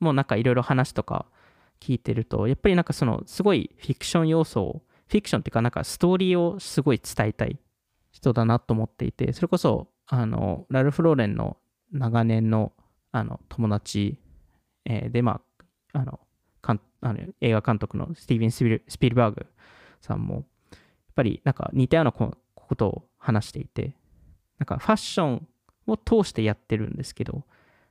[0.00, 1.26] もなんかいろいろ話とか
[1.80, 7.58] 聞いてるとやっぱりなんかそのすごいフィクション要素をフィクションっていうかなんかストーリーをすごい伝えたい
[8.10, 11.56] 人だなと思っていてそれこそあのラルフ・ローレンの
[11.92, 12.72] 長年の
[13.10, 14.18] あの友達、
[14.84, 15.40] えーでまあ
[15.98, 16.20] あの
[16.62, 18.50] かんあの映画監督のスティーブン・
[18.88, 19.46] スピルバーグ
[20.00, 20.44] さんもやっ
[21.16, 22.34] ぱりなんか似たようなこ
[22.76, 23.96] とを話していて
[24.58, 25.48] なんかファッション
[25.86, 27.44] を通してやってるんですけど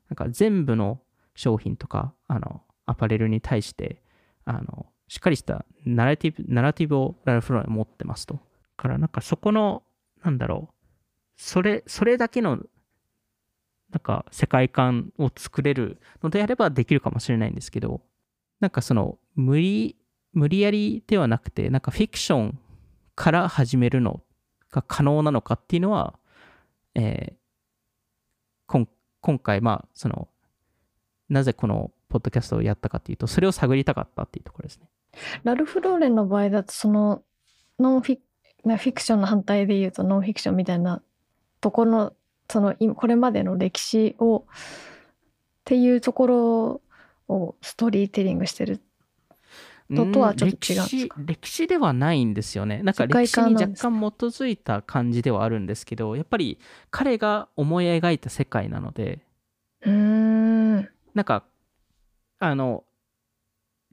[0.10, 1.02] なんか全部の
[1.36, 4.02] 商品とかあのアパレルに対して
[4.46, 8.40] あのしっかりしたナラティブナラティブをラルフローレン持ってますと。
[8.78, 9.84] からなんかそこの
[10.24, 10.74] なんだろう
[11.36, 12.60] それそれだけの
[13.92, 18.02] なんか世界観を作れるのであればできるかもしれないんですけど
[18.60, 19.96] なんかその無理
[20.34, 22.60] 無理やりではなくてなんかフィクション
[23.16, 24.22] から始めるの
[24.72, 26.20] が可能なのかっていうのは、
[26.96, 27.38] えー
[28.68, 28.90] こん
[29.22, 30.28] 今回まあその
[31.30, 34.88] なぜこのポッドキャストをやったかっていうとそれを探りたかったっていうところですね。
[35.44, 37.24] ラルフ・ローレンの場合だとその
[37.80, 38.20] ノンフィ
[38.66, 41.02] なフィクションの反対で言うとノンフィクションみたいな
[41.62, 42.14] ところの
[42.50, 44.44] その今これまでの歴史をっ
[45.66, 46.82] ていうところ
[47.28, 48.82] をストーリーテリングしてる
[49.90, 51.22] のとはちょっと違うんですか？
[51.26, 52.82] 歴史ではないんですよね。
[52.84, 56.58] なんか歴史に若干基づいた感じではあるんですけどやっぱり
[56.90, 59.20] 彼が思い描いた世界なので。
[59.82, 60.90] うーん。
[61.14, 61.44] なんか
[62.40, 62.84] あの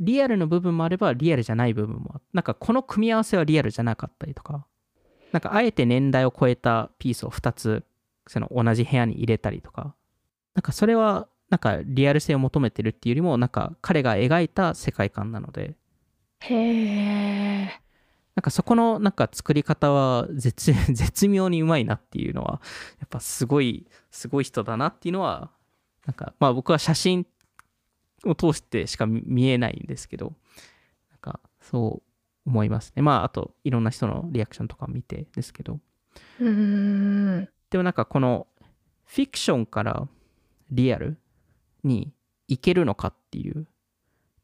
[0.00, 4.66] リアルの部分もあればリアルじゃない部分もあなんかこの組み合わせはリアルじゃなかったりとか。
[5.32, 7.84] なんかあえて年代を超えたピースを2つ
[8.26, 9.94] その同じ部屋に入れたりとか。
[10.54, 15.76] なんかそれはなんかリアル性を求めてるっていうよりもなんか彼が描いた世界観なので。
[16.40, 17.84] へえ
[18.34, 22.60] なんかそこのなんか作り方は絶 絶妙にうまいなっていうのは
[22.98, 25.50] やっぱすごいすごい人だなっていうのは
[26.06, 27.26] なんかまあ僕は写真
[28.24, 30.34] を通してしか見見えないんですけど
[31.10, 33.02] なんかそう思いますね。
[33.02, 35.80] まああといろんな人のリアクションとか見てですけど。
[36.40, 38.46] うーんでもなんかこの
[39.04, 40.06] フィクションから
[40.70, 41.18] リアル
[41.82, 42.12] に
[42.46, 43.66] いけるのかっていう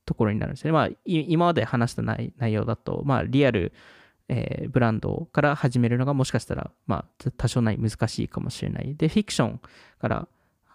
[0.05, 0.73] ところになるんですね。
[0.73, 3.73] まあ今まで話した内内容だと、まあリアル、
[4.27, 8.97] えーブランドから始めるのがもしかしたら、まあ多少ない難しいかもしれない。
[8.97, 9.61] で、フィクション
[10.01, 10.27] から、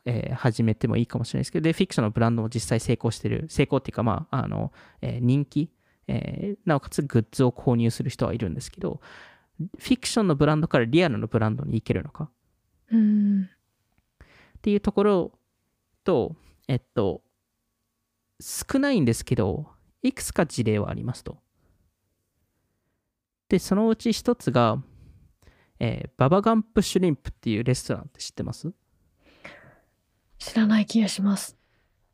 [0.06, 5.70] えー始めてもいいかもしれないですけど、で、フィクションのブランドも実際成功してる、成功っていうか、まあ、あの、えー人気、
[6.08, 9.02] えなおかつグッズを購入する人はいるんですけど、
[9.60, 12.30] フィクションのブランドからリアルのブランドに行けるのか。
[12.92, 13.50] うん。
[14.58, 15.40] っていうところ
[16.04, 16.36] と、
[16.68, 17.22] えっと、
[18.40, 19.06] 少ないん。
[19.06, 19.68] ですけど、
[20.02, 21.38] いくつか事例はありますと。
[23.50, 24.82] で、そのうち一つが、
[25.80, 28.72] えーババガンプシュリンプっていうレストランって知ってます
[30.38, 31.58] 知らない気がします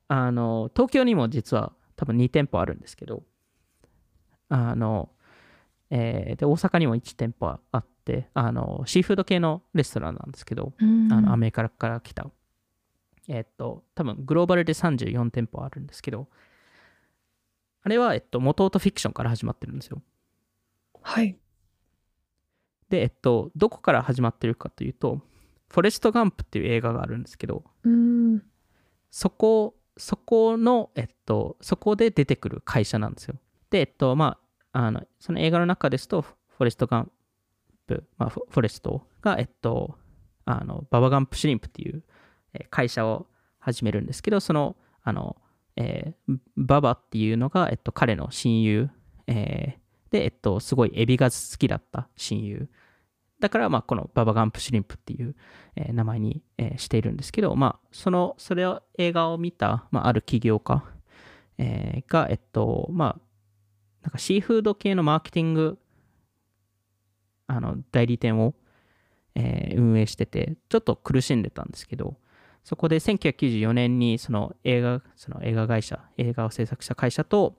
[0.07, 2.79] あの、東京にも実は多分2店舗あるん。
[2.79, 3.23] ですけど、
[4.49, 5.09] あの、
[5.89, 12.29] えーで、大阪にも1店舗あって、あの、シーフード系のレストランなんですけど、うーんあのアメリカから来た。
[13.27, 16.27] えっと、多分グローバルで34店舗あるんですけど、
[17.83, 20.01] あれは、えっと、元々フィクションから始まってるんですよ。
[21.01, 21.37] はい
[22.89, 25.21] で、えっと、どこから始まってるかというと、
[25.69, 28.41] フォレスト・ガンプっていう映画があるんですけど、うん
[29.09, 33.35] そこ、そこの、えっと、そこで出てくる会社なんですよ。
[33.69, 34.37] で、えっと、ま
[34.73, 37.11] あ、あの、その映画の中ですと、フォレスト・ガン
[37.87, 39.95] プ、まあ、フォレストが、えっと、
[40.45, 42.03] あの、ババガンプ・シュリンプっていう
[42.69, 43.27] 会社を
[43.59, 45.37] 始めるんですけど、その、あの、
[45.75, 48.89] えーババっていうのが、えっと、彼の親友、
[49.27, 52.69] えーで、えっと、すごいエビが好きだった親友。
[53.39, 55.35] だから、まあ、このババガンプ・シュリンプっていう、
[55.75, 60.83] えー名前に、えーしているんですけど、まあ、その、それを、映画を見た、まあ、ある起業家、
[61.57, 63.21] えーが、えっと、まあ、
[64.03, 65.77] なんかシーフード系のマーケティング、
[67.51, 68.53] あの、代理店を、
[69.35, 72.15] えー運営してて、ちょっと苦しんでたんですけど、
[72.63, 77.55] そこで1994年にその映画、その映画会社、映画を制作した会社と、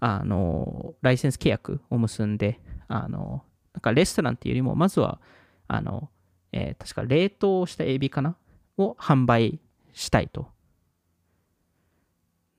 [0.00, 5.20] あの、ライセンス契約を結んで、あの、なんかレストランっていうよりも、まずは、
[5.68, 6.10] あの、
[6.52, 8.36] えー確か冷凍したエビかな
[8.78, 9.60] を販売
[9.92, 10.48] したいと。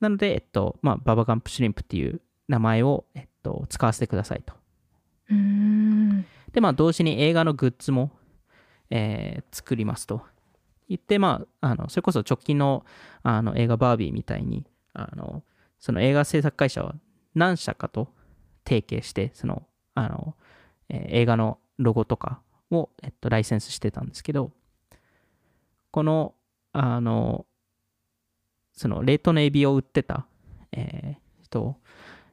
[0.00, 4.54] なので、えっと、まあ、ババガンプシュリンプっていう名前を、えっと、使わせてくださいと。
[5.30, 8.10] うんで、まあ、同時に映画のグッズも、
[8.90, 10.22] えー作りますと。
[10.88, 12.84] 言って、まあ、あの、それこそ直近の
[13.22, 15.42] あの映画バービーみたいに、あの、
[15.78, 16.94] その映画制作会社は
[17.34, 18.08] 何社かと
[18.66, 20.36] 提携して、その、あの、
[20.88, 24.52] えー映画のロゴとかを、えっと、ライセンスしてたんですけど、
[25.90, 26.34] この、
[26.72, 27.46] あの、
[28.72, 30.26] その冷凍のエビを売ってた、
[30.72, 31.76] えー人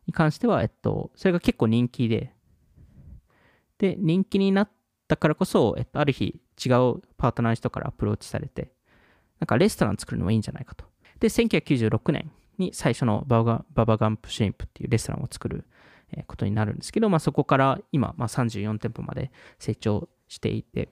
[0.08, 2.35] に関しては、えっと、それが結構人気で、
[3.78, 4.70] で、人気になっ
[5.08, 8.72] たからこそ、えっと、ある日、違うパートナーの人からアプローチされて、
[9.40, 10.86] なんかレストラン作るのもいいんじゃないかと。
[11.20, 15.66] で、1996年に最初のババガババガンプシュリンプっていうレストランを作る
[16.28, 20.90] ことになるんですけど、まあ、そこから今、まあ、34店舗まで成長していて、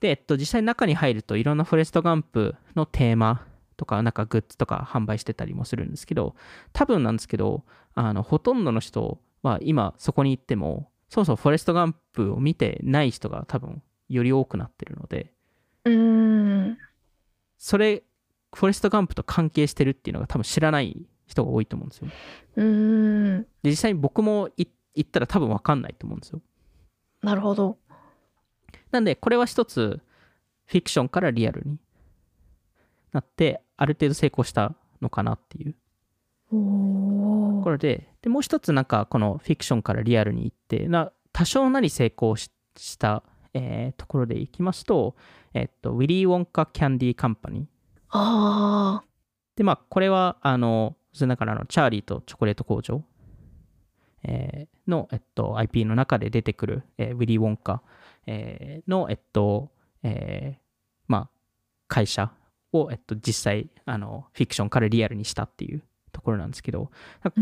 [0.00, 6.34] で、えっと、実際中に入るといろんなフォレストガンプのテーマとか、なんかグッズとか販売してたりもするんですけど、
[6.72, 15.32] 多分なんですけど、あの、ほとんどの人は今そこに行っても、そうそうフォレストガンプを見てない人が多分より多くなってるので、
[15.84, 16.78] うん。
[17.58, 18.02] それ、
[18.54, 22.08] フォレストガンプと関係してるっていうのが多分知らない人が多いと思うんですよ。
[22.56, 23.42] うん。
[23.62, 26.40] で実際に僕もい行ったら多分分かんないと思うんですよ。
[27.22, 27.78] なるほど。
[28.90, 30.00] なんで、これは一つ、
[30.66, 31.78] フィクションからリアルに
[33.12, 35.74] なって、ある程度成功したのかなっていう。
[35.74, 35.83] お
[37.58, 45.14] ところで、でもう一つ、なんか、このフィクションからリアルに行って、な多少なり成功しした、えーところでいきますと、
[45.52, 47.66] えっと、ウィリー・ウォンカ・キャンディー・カンパニー。
[48.10, 49.04] ああ
[49.56, 53.02] で、まあ、これは、あの、それだからあの、チャーリーとチョコレート工場、
[54.24, 57.82] えーの、えっと、IP の中で出てくる、えーウィリー・ウォンカ、
[58.26, 59.70] えーの、えっと、
[60.02, 60.58] えー
[61.06, 61.30] まあ、
[61.86, 62.32] 会社
[62.72, 65.82] を、えっと、実際、あの、フィクションからリアルにしたっていう
[66.14, 66.90] ところなんですけど、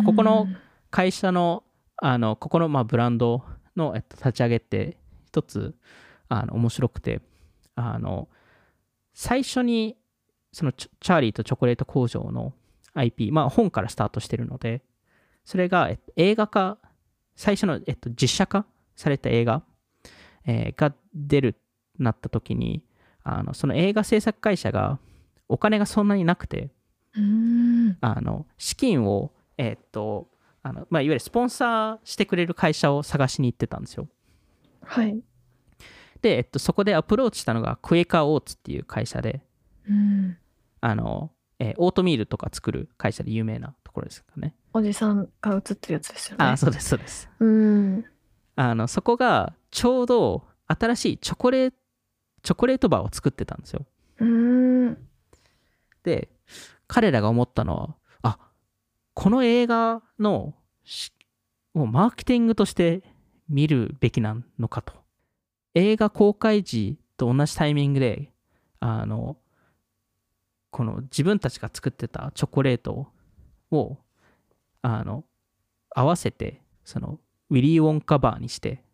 [0.05, 0.49] ここの
[0.91, 1.63] 会社の、
[1.97, 3.45] あの、ここの、まあ、ブランド
[3.77, 5.75] の、えっと、立ち上げって、一つ、
[6.29, 7.21] あの、面白くて、
[7.77, 8.29] あの、
[9.15, 9.97] 最初に、
[10.53, 12.53] そのチャーリーとチョコレート工場の
[12.95, 14.83] IP、まあ本からスタートしてるので、
[15.45, 16.79] それが、えっと、映画化、
[17.35, 19.63] 最初の、えっと、実写化された映画、
[20.45, 21.57] えーが出る
[21.99, 22.85] なった時に、
[23.23, 24.99] あのその映画制作会社が
[25.49, 26.71] お金がそんなになくて、うん
[28.01, 30.29] あの資金を、えっと、
[30.63, 34.09] あのまあ、いわゆるスポンサーしてくれる会社を探しに行ってたんですよ。
[34.85, 35.21] はい
[36.23, 39.43] で、えっと、そこでアプローチしたのがクエカーオーツっていう会社で、
[39.89, 40.37] うん
[40.81, 44.55] あの、えーオートミールとか作る会社で有名なところですかね。
[44.73, 47.29] おじさんが映ってるやつですよねあ、そうです、そうです。
[47.41, 48.05] うん
[48.55, 51.77] あの、そこがちょうど新しいチョコレート、
[52.43, 53.85] チョコレートバーを作ってたんですよ。
[54.19, 54.99] うん
[56.05, 56.29] で、
[56.93, 58.39] 彼らが思ったのは、あ、
[59.15, 60.53] この映画の
[60.85, 61.11] し、
[61.73, 63.03] もうマーケティングとして
[63.49, 64.93] 見るべきなのかと。
[65.73, 68.31] 映画公開時と同じタイミングで、
[68.79, 69.39] あの、
[70.71, 73.09] この自分たちが作ってたチョコレート
[73.71, 73.97] を、
[74.83, 75.25] あの、
[75.95, 77.19] 合わせて、その、
[77.49, 78.85] ウィリー・ウォンカバーにして、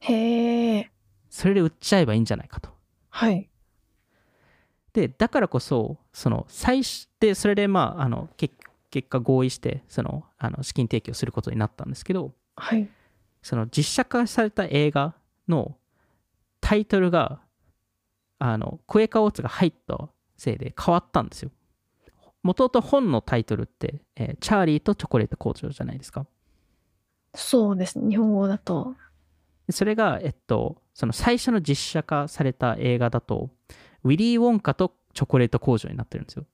[0.00, 0.90] へえ
[1.30, 2.70] それで売っちゃえばいいんじゃないかと。
[3.08, 3.48] はい
[4.96, 8.54] で、だからこそ、その、最初で、それで、まあ、あの、結
[8.90, 12.88] 結果合意して、その、あの、資金提供することになったんですけど、はい
[13.42, 15.14] その、実写化された映画
[15.48, 15.76] の
[16.62, 17.40] タイトルが、
[18.38, 21.50] あの、クエカオーツが入ったせいで変わったんですよ。
[22.42, 26.26] もともと本のタイトルって、えーチャーリーとチョコレート工場じゃないですか。
[27.34, 28.96] そうですね日本語だと
[29.66, 33.50] でそれが、えっと、その最初の実写化された映画だと、
[34.06, 36.44] ウィリー・ウォンカとチョコレート工場になってるんですよ。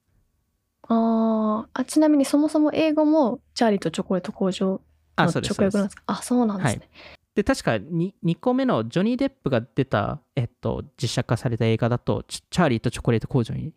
[0.88, 1.68] あー。
[1.74, 4.80] あちなみにそもそも英語もチャーリーとチョコレート工場
[5.16, 5.30] あ、の。
[5.30, 6.03] 直訳なんですか？
[6.07, 6.88] あそうなんですね、
[7.34, 13.72] で、確かに 2, 個目のジョニー・デップが出た、えっと、実写化された映画だと、チチャーリーとチョコレート工場に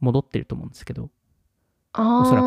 [0.00, 1.10] 戻ってると思うんですけど、
[1.92, 2.44] ああそらく。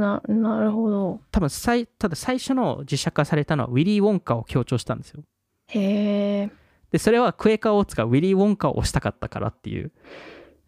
[0.00, 1.20] ななるほど。
[1.30, 5.22] 多分最、ただ最初の実写化されたのはウィリー・ウォンカを強調したんですよ。
[5.68, 5.80] へ
[6.42, 6.50] え
[6.92, 9.92] で、それはクエーカー・オーツがウィリー・ウォンカを推したかったからっていう、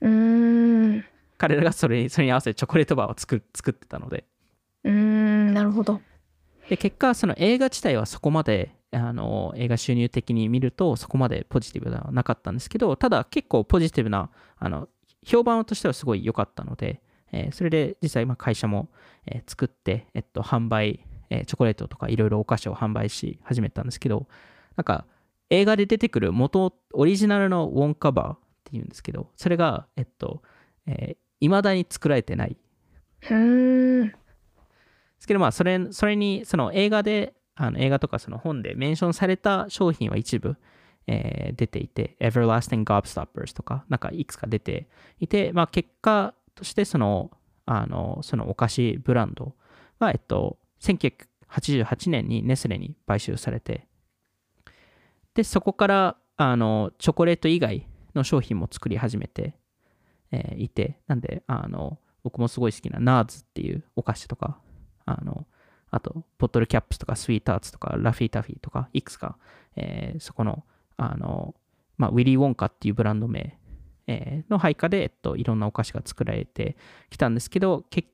[0.00, 1.04] うーん。
[1.38, 4.24] 彼らがそれにそれに合わせてチョコレートバーを作る作ってたので、
[4.84, 6.00] うーんなるほど。
[6.68, 14.88] で結果その映画自体はそこまであの映画収入的に見るとそこまでポジティブではなかったんですけどただ結構ポジティブなあの
[15.24, 17.00] 評判としてはすごい良かったので、
[17.32, 18.88] えーそれで実際まあ会社も、
[19.26, 24.28] えー作って、えっと、販売、えーチョコレートとかいろいろお菓子を販売し始めたんですけど
[24.76, 25.06] なんか
[25.52, 30.42] 映画で出てくる元オリジナルのウォンカバーっていうんですけどそれがえっと
[31.40, 32.56] いま、未だに作られてない。
[33.22, 34.08] うーん。
[34.08, 34.14] で
[35.18, 40.56] すけどまあそれそれにその映画であの映画とかその本でメンションされた商品は一部、
[41.06, 44.88] えー出ていて Everlasting Gobstoppers とかなんかいくつか出て
[45.20, 47.30] いてまあ結果としてその
[47.66, 49.54] あのそのお菓子ブランド
[49.98, 53.86] はえっと1988年にネスレに買収されて
[55.34, 59.54] でそこからあのチョコレート以外の商品も作り始めて、
[60.30, 64.58] えーいてなんであの僕もすごい好きなナーズっていうお菓子とか
[65.04, 65.46] あの、
[65.90, 69.36] あと、ボトルキャップスとか、スイートアーツとか、ラフィータフィーとか、いくつか、
[69.76, 70.64] えーそこの、
[70.96, 71.54] あの、
[71.96, 73.58] まあ、ウィリー・ウォンカっていうブランド名、
[74.06, 76.76] えーの配下で、えっと、いろんなお菓子が作られて
[77.10, 78.08] きたんですけど、結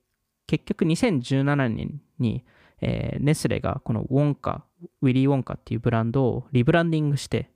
[0.64, 2.45] 局2017年に、
[2.81, 4.64] えーネスレがこのウォンカ、
[5.03, 7.51] ウィリー・ウォンカっていうブランドをリブランディングして、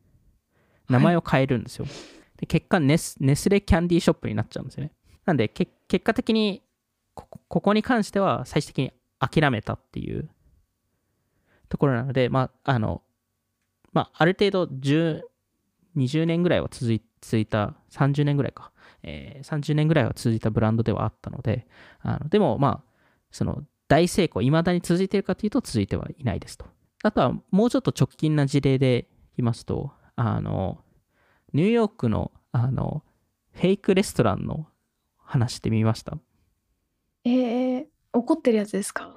[0.88, 1.86] 名前を変えるんですよ。
[2.36, 4.92] で結果ネス、ネスレキャンディーショップになっちゃうんですよね。
[5.24, 6.62] なんで、け結果的に
[7.14, 10.28] ここ、ここに関しては最終的に諦めたっていう
[11.68, 13.02] ところなので、まあ、あの、
[13.92, 15.22] まあ、ある程度10、
[15.96, 21.66] 20年ぐらいは続い続いた、30年ぐらいか、えー30年ぐらいは続いたブランドではあったので、
[22.00, 22.92] あのでも、まあ、
[23.30, 23.62] その
[23.92, 26.64] 大成功、未だに続いているかというと続いてはいないですと。
[27.02, 30.78] あとは、もうちょっと直近な事例で言いますと、あの、
[31.52, 33.02] ニューヨークの、あの、
[33.52, 34.66] フェイクレストランの
[35.18, 36.16] 話って見ました？
[37.26, 37.84] えー、
[38.14, 39.14] 怒ってるやつですか？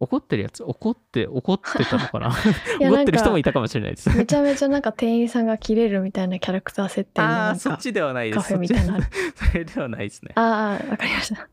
[0.00, 0.64] 怒ってるやつ？
[0.64, 2.30] 怒って、怒ってたのかな？
[2.82, 4.10] 怒ってる人もいたかもしれないです。
[4.10, 8.36] めちゃめちゃなんか店員さんが切れるみたいなキャラクター設定のあそっちではないです。
[8.38, 8.98] カフェみたいな
[9.36, 10.32] それではないですね。
[10.34, 11.48] ああわかりました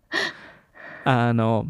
[1.03, 1.67] あの、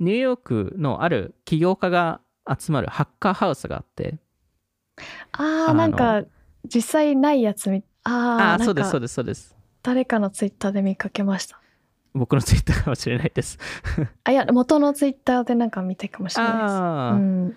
[0.00, 2.20] ニューヨークのある起業家が
[2.58, 4.16] 集まるハッカーハウスがあって、
[5.32, 6.24] ああなんか
[6.64, 9.56] 実際ないやつみああそうです、そうかです、そうです。
[9.82, 11.60] 誰かのツイッターで見かけました？
[12.12, 13.58] 僕のツイッターかもしれないです。
[14.24, 17.56] あいや元のツイッターでなんか見たかもしれないですああ、うん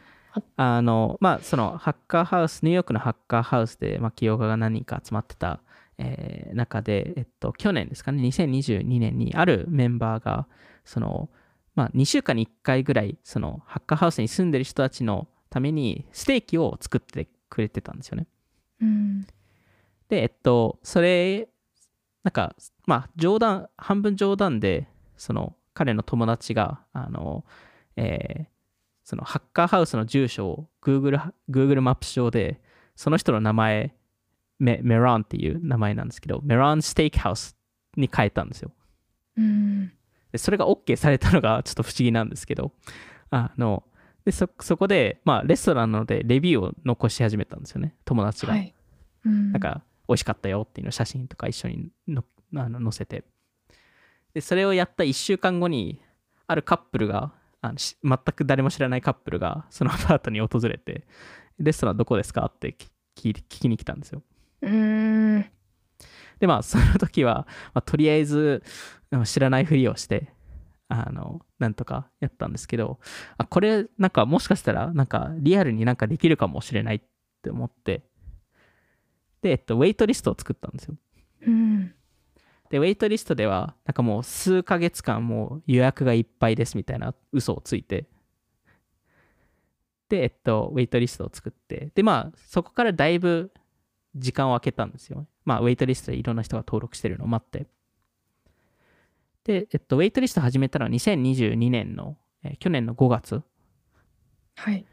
[0.57, 5.59] あの、まあ、そのハッカーハウス、ニューヨークのハッカーハウスで、まあ、起業家が何人か集まってた、
[5.97, 10.47] えー中で、えっと、去年ですかね、2022年にあるメンバーが、
[10.85, 11.29] その、
[11.75, 18.27] まあ、2週間に1回ぐらい、その、ハッカーハウスに住んでる人たちのために、ステーキを作ってくれてたんですよね。
[18.81, 19.21] うん
[20.09, 21.47] で、えっと、それ、
[22.23, 22.55] なんか、
[22.85, 27.43] まあ、冗談、半分冗談で、その、彼の友達が、あの、
[27.95, 28.53] えー
[29.03, 32.61] そのハッカーハウスの住所を Google, Google マップ上で、
[32.95, 33.93] その人の名前、
[34.59, 37.57] メメロンっていう名前なんですけど、メロンステーキハウス
[37.97, 38.71] に変えたんですよ。
[39.37, 39.91] うん
[40.33, 42.73] でそれが OK されたのがちょっと不思議なんですけど、
[43.29, 43.83] あの、
[44.25, 48.53] でそそこで、まあ、レストランなので、レビューを残し始めたんですよね、友達が。
[48.53, 48.73] はい
[49.25, 52.25] うんなんか、美味しかったよっていうのを写真とか一緒にの
[52.55, 53.23] あの載せて。
[54.33, 56.01] で、それをやった1週間後に、
[56.47, 57.31] あるカップルが、
[57.61, 61.05] あのし全く誰も知らないカップルが、そのアパートに訪れて、
[61.59, 62.75] レストランどこですかって
[63.15, 64.23] 聞きに来たんですよ。
[64.61, 65.45] うん
[66.39, 68.61] で、まあ、その時は、まあ、とりあえず、うん
[69.25, 70.33] 知らないふりをして、
[70.87, 72.99] あの、なんとかやったんですけど、
[73.37, 77.01] あ、これ、なんか、もしかしたら、なんか、リアルになんかできるかもしれないっ
[77.41, 78.03] て思って、
[79.41, 80.95] で、えっと、ウェイトリストを作ったんですよ。
[81.47, 81.93] うん
[82.69, 88.07] で、ウェイトリストでは、なんかもう数ヶ月間もう予約がいっぱいですみたいな嘘をついて、
[90.09, 93.51] で、えっと、ウェイトリストを作って、で、まあ、そこからだいぶ
[94.15, 95.27] 時間を空けたんですよ。
[95.45, 97.67] まあ、ウェイトリストでいろんな人が登録してるのを待って。
[99.43, 103.41] で、えっと、ウェイトリスト始めたのは2022年の、えー去年の5月。
[104.55, 104.85] はい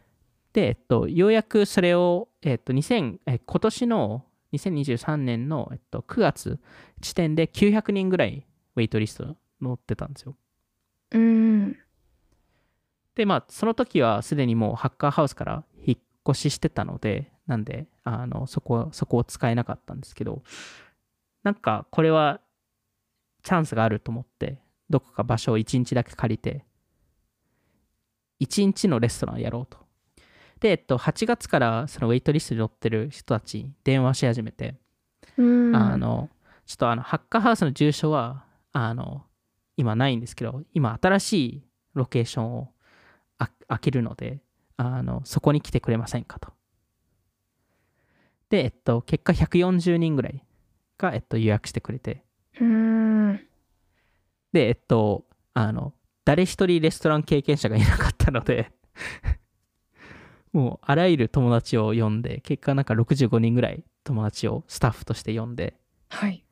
[0.53, 6.59] で、えっと、ようやくそれを、えっと、2000えー今年の2023年の、えっと、9月
[7.01, 8.47] 時点で900人ぐらい
[8.77, 10.37] ウェイトリスト乗ってたんですよ。
[11.13, 11.77] うん。
[13.15, 15.99] で、まあ、その時はすでにもうハッカーハウスから引っ
[16.29, 20.43] 越ししてたので、なんで、あの、そこ、そこを使えなかったんですけど、
[21.43, 22.41] なんか、これは、
[23.43, 26.65] チャンスがあると思って、どこか場所を1日だけ借りて、
[28.41, 29.79] 1日のレストランをやろうと。
[30.61, 34.77] で、えっと、8月からそのウェイトリストに載ってる人たちに電話し始めて、
[35.37, 35.75] うん。
[35.75, 36.29] あの、
[36.67, 39.25] ちょっとあの、ハッカーハウスの住所は、あの、
[39.77, 41.65] 今ないんですけど、今新しい
[41.95, 42.73] ロケーションを
[43.39, 44.41] あ開けるので、
[44.77, 46.53] あの、そこに来てくれませんかと。
[48.51, 50.45] で、えっと、結果140人ぐらい
[50.99, 52.23] が、えっと、予約してくれて、うん。
[54.53, 55.25] で、えっと、
[55.55, 55.95] あの、
[56.25, 58.73] 誰一人レストラン経験者がいなかったので、
[60.53, 65.75] もうあらゆる友達を呼んで、結果なんか65人ぐらい友達をスタッフとして呼んで、
[66.09, 66.45] はい。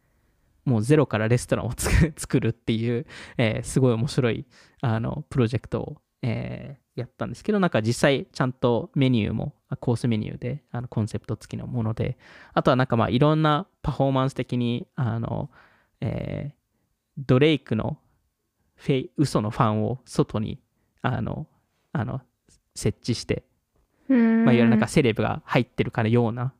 [0.65, 1.73] もうゼロからレストランを
[2.17, 3.07] 作るっていう、
[3.39, 4.47] えーすごい面白い
[4.83, 12.19] あのプロジェクトを、えーやったんですけど、なんか実際ちゃんとメニューもあコースメニューであのコンセプト付きのもので、
[12.55, 15.49] あとはなんかまあいろんなパフォーマンス的にあの、
[16.01, 16.58] えー
[17.19, 17.99] ドレイクの
[18.77, 20.61] フェイ嘘のファンを外に
[21.03, 21.47] あの
[21.93, 22.21] あの
[22.75, 23.45] 設置して、
[24.09, 24.45] うん。
[24.45, 26.53] まあ、いわゆるなんかセレブが入ってるかのような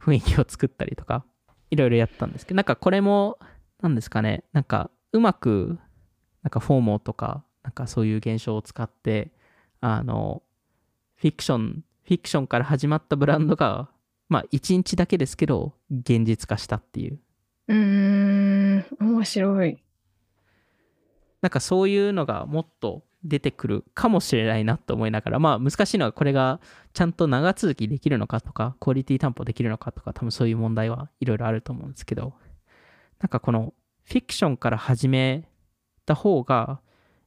[0.00, 1.24] 雰囲気を作ったりとか、
[1.70, 3.38] いろいろやったんですけど、なんかこれも、
[3.82, 5.78] なんですかね、なんかうまく、
[6.42, 9.32] なんかフォーモーとか、なんかそういう現象を使って、
[9.80, 10.42] あの、
[11.16, 13.88] フィクション、フィクションから始まったブランドが、
[14.28, 17.18] まあ一日だけですけど、現実化したっていう。
[17.68, 18.84] うん。
[19.00, 19.82] 面白い。
[21.44, 26.58] なんかそういうのがもっと出てくるかもしれないなと思いながら、まあ難しいのはこれが
[26.94, 32.32] ちゃんと長続きできるのかとか、クオリティ担保できるのかとか、多分そういう問題はいろいろあると思うんですけど、
[33.20, 33.74] なんかこの
[34.04, 35.46] フィクションから始め
[36.06, 36.80] た方が、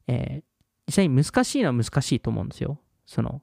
[0.08, 0.44] えー
[0.88, 2.80] 実際に難しいのは難しいと思うんですよ。
[3.06, 3.42] その、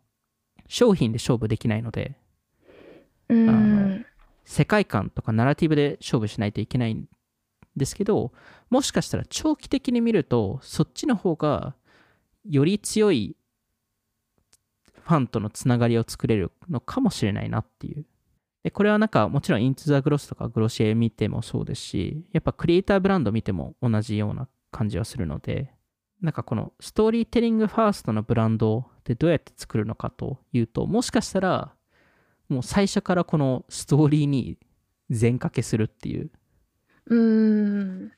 [0.66, 2.16] 商品で勝負できないので、
[3.29, 4.07] うん。
[4.47, 7.07] 世界観とかナラティブで勝負しないといけないん
[7.77, 8.33] ですけど
[8.75, 11.77] もしかしたら長期的に見るとそっちの方が
[12.45, 13.37] より強い
[15.01, 18.05] ファンとのつながりを作れるのかもしれないなっていう
[18.64, 25.70] でこれはなんかもちろんイントゥザグロスとかグロシエ見てもそうですしやっぱクリエイターブランド見ても同じような感じはするので
[26.20, 31.75] なんかこのストーリーテリングファーストのブランドでどうやって作るのかというともしかしたら
[32.49, 34.59] もう最初からこのストーリーに
[35.11, 36.33] 全掛けするっていう。
[37.07, 38.12] うん。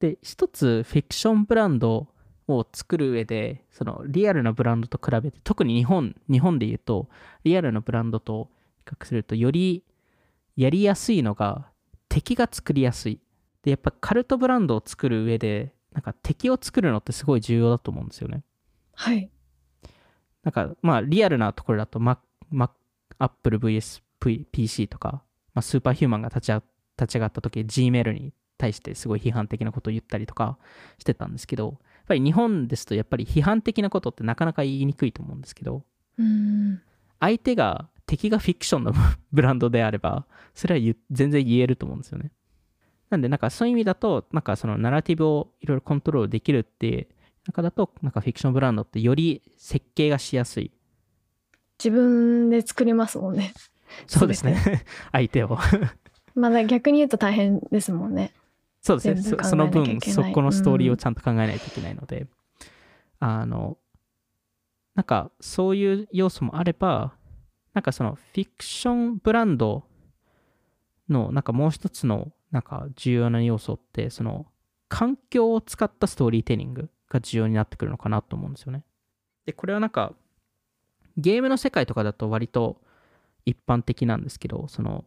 [0.00, 2.08] で、一つフィクションブランド
[2.46, 7.08] を作る上で、そのリアルなブランドと比べて、特に日本、日本で言うと、
[7.44, 9.84] リアルなブランドと比較すると、より
[10.56, 11.70] やりやすいのが
[12.08, 13.20] 敵が作りやすい。
[13.62, 18.42] で、やっぱカルトブランドを作る上で、なんか敵を作るのってすごい重要だと思うんですよね。
[18.94, 19.30] はい。
[20.42, 22.18] なんか、まあ、リアルなところだと、Mac、
[22.52, 22.70] Mac、
[23.18, 24.02] Apple VS
[24.50, 25.22] PC とか、
[25.54, 26.62] まあ、スーパーヒューマンが立ちあ
[26.98, 30.58] 立ち上がった時、Gmail に対してすごい批判的なことを言ったりとか
[30.98, 35.84] してたんですけど、やっぱり日本ですと、やっぱり批判的なことってなかなか言いにくいと思うんですけど、
[36.18, 36.80] うん。
[37.20, 38.92] 相手が、敵がフィクションの
[39.32, 42.32] ブランドであれば、それは全然言えると思うんですよね。
[43.10, 47.08] なんで、なんかそういう意味だと、なんかそのナラティブをいろいろコントロールできるって、
[47.46, 50.72] 中だと、なんかフィクションブランドってより設計がしやすい。
[51.78, 53.54] 自分で作りますもんね。
[54.06, 54.84] そうですね。
[55.12, 55.58] 相手を。
[56.34, 58.32] まだ逆に言うと大変ですもんね。
[58.80, 59.42] そうですね。
[59.44, 62.26] その分そこのストーリーをちゃんと考えないといけないので、
[63.18, 63.78] あの、
[64.94, 67.14] なんかそういう要素もあれば、
[67.74, 69.84] なんかそのフィクションブランド
[71.08, 74.46] のなんかもう一つのなんか重要な要素って、その
[74.88, 78.84] 環境を使ったストーリーテリングが重要になってくるのかなと思うんですよね。
[79.46, 80.14] で、これはなんか
[81.16, 82.80] ゲームの世界とかだと割と
[83.44, 85.04] 一般的なんですけど、その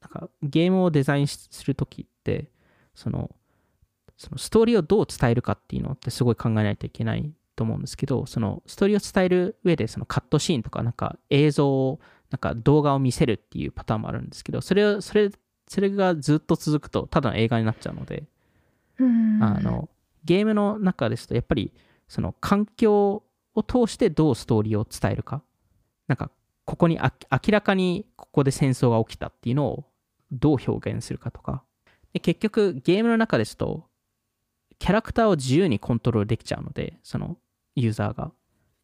[0.00, 2.50] なんかゲームをデザインするときって、
[2.96, 3.30] その
[4.16, 15.30] そのストーリーをどう伝えるかっていうのってすごい考えないといけないと思うんですけど、そのストーリーを伝える上でそのカットシーンとかなんか映像をなんか動画を見せるっていうパターンもあるんですけど、それをそれ
[15.68, 18.24] それがずっと続くとただの映画になっちゃうので、
[18.98, 19.42] うん。
[19.42, 19.88] あの
[20.24, 21.72] ゲームの中ですとやっぱり
[22.08, 23.22] その環境
[23.54, 25.42] を通してどうストーリーを伝えるか
[26.08, 26.30] なんか
[26.64, 29.84] ここにあ明らかにここで戦争が起きたっていうのを
[30.32, 31.60] どう表現するかとかで
[32.20, 33.86] 結局ゲームの中ですと
[34.78, 37.38] キャラクターを自由にコントロールできちゃうのでその
[37.74, 38.32] ユーザーが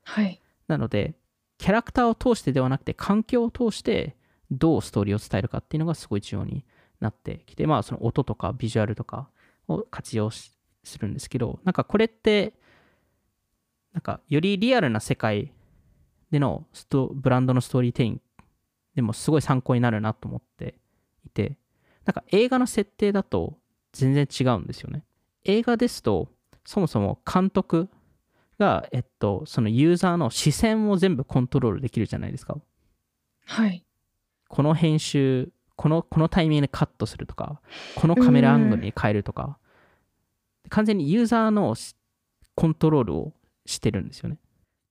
[0.04, 0.40] はい。
[0.68, 1.14] なので
[1.58, 4.16] キャラクターを通してではなくて環境を通して
[4.50, 6.64] どうストーリーを伝えるかっていうのがすごい重要に
[7.00, 9.28] なってきて、まあその音とかビジュアルとか
[9.68, 10.52] を活用す
[10.98, 12.54] るんですけど、なんかこれって、
[13.92, 15.52] なんかよりリアルな世界
[16.30, 18.20] でのストブランドのストーリーテイン
[18.94, 20.74] でもすごい参考になるなと思って
[21.26, 21.56] いて、
[22.04, 23.58] なんか映画の設定だと
[23.92, 25.04] 全然違うんですよね。
[25.44, 26.28] 映画ですと、
[26.64, 27.88] そもそも監督
[28.58, 32.56] が、えっと、そのユーザーの視線を全部コントロールできるじゃないですか。
[33.46, 33.84] はい。
[34.48, 37.60] この編集、この、このタイミングでカットするとか、
[37.96, 39.58] このカメラアングルに変えるとか、
[40.68, 41.74] 完全にユーザーの
[42.54, 43.32] コントロールを
[43.66, 44.38] してるんですよね。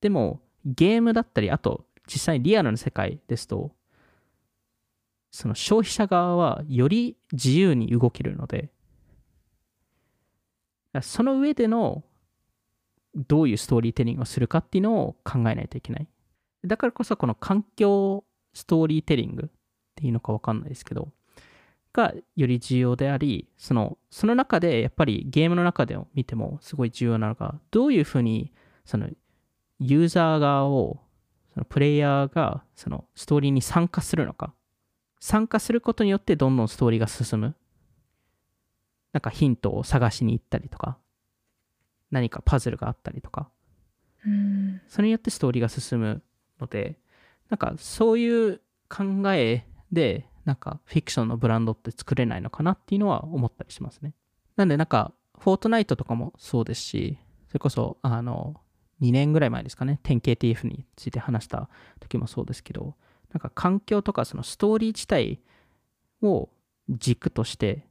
[0.02, 3.72] でも、ゲームだったり、あと、実際リアルな世界ですと、
[5.32, 8.70] その消費者側はより自由に動けるので、
[11.02, 12.04] その上での
[13.16, 16.08] どういうストーリーテリングをするかっていうのを考えないといけない。
[16.66, 19.50] だからこそこの環境ストーリーテリングっ
[19.96, 21.10] ていうのかわかんないですけど、
[21.94, 28.52] がより重要であり、その、その中でやっぱりゲームの中で見てもすごい重要なのが、どういうふうに
[28.86, 29.10] その
[29.80, 31.00] ユーザー側を、
[31.54, 34.54] そのプレイヤーがそのストーリーに参加するのか。
[35.22, 37.56] 参加することによってどんどんストーリーが進む？
[39.14, 40.98] なんかヒントを探しに行ったりとか、
[42.10, 43.50] 何かパズルがあったりとか、
[44.88, 46.24] それによってストーリーが進む
[46.60, 46.98] ので、
[47.50, 49.04] なんかそういう考
[49.34, 54.16] えで、なんかフィクションのブランドって作れないのかなっていうのは思ったりしますね。
[54.56, 57.18] なんでなんか、フォートナイトとかもそうですし、
[57.50, 58.60] それこそ、あの、
[59.02, 61.70] 2年ぐらい前ですかね、10KTF について話した
[62.00, 62.96] 時もそうですけど、
[63.34, 65.40] なんか環境とかそのストーリー自体
[66.22, 66.50] を
[66.90, 67.86] 軸として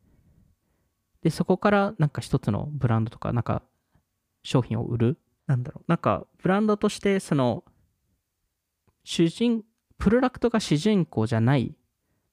[1.22, 3.62] で、そこからなんか一つのブランドとか、なんか
[4.42, 5.18] 商品を売る？
[5.46, 5.84] なんだろう。
[5.86, 7.62] なんかブランドとしてその
[9.04, 9.62] 主人、
[9.98, 11.74] プロダクトが主人公じゃない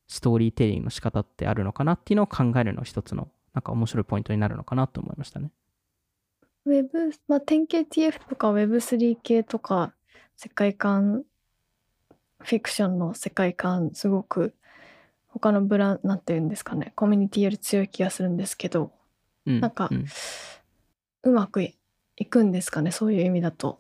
[0.08, 5.52] ストーリーテリングの仕方ってあるのかなっていうのを考えるの一つのなんか面白いポイントになるのかなと思いましたね。
[6.66, 9.94] ウェブ、まあ、10KTF とか Web3 系とか
[10.36, 11.24] 世界観、
[12.40, 14.54] フィクションの世界観すごく
[15.28, 18.92] 他のブランなんていうんですかねコミュニティより強い気がするんですけど、
[19.46, 20.06] うん、なんか、うん、
[21.24, 21.76] うまくい
[22.26, 23.80] くんですかねそういう意味だと。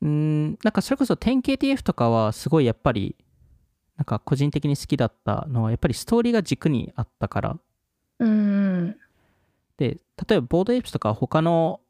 [0.00, 3.16] うんなんかそれこそ 10KTF とかはすごいやっぱり
[3.96, 7.58] なんか個人的に好きだったのはやっぱりストーリーが軸にあったから。
[8.20, 8.96] うん
[9.76, 9.98] で
[10.28, 11.80] 例えばボードエイプスとか他の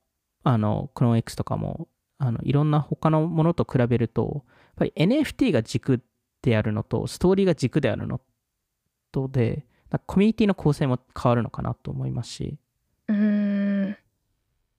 [0.45, 4.45] あのクローン X とかもあのいろんな他のものと比べると
[4.79, 6.03] ぱり NFT が軸
[6.43, 8.25] であるのとストーリーが軸であるのこ
[9.13, 9.65] とで、
[10.07, 12.59] コミュニティの構成も変わるのかなと思いますし。
[13.09, 13.97] うん。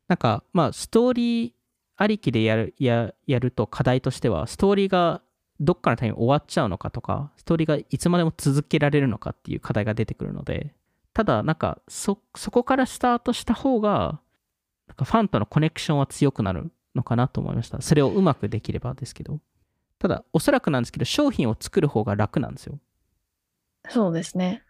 [0.08, 1.54] なんか、まあ、ストーリー
[1.98, 5.22] ありきでやるややると課題としては、ストーリーが
[5.60, 10.74] どっかのタイミング終わっちゃうのかとか、ストーリーがいつまでも続けられるのかっていう課題が出てくるので、
[11.14, 14.22] ただ、なんか、そ、そこからスタートした方が、
[14.88, 17.82] なんかファンとのコネクションは強くなるのかなと思いました。
[17.82, 19.40] それをうまくできればですけど。
[20.00, 22.80] ただ、おそらくなんですけど、商品を作る方が楽なんですよ。
[23.90, 24.64] そうですね。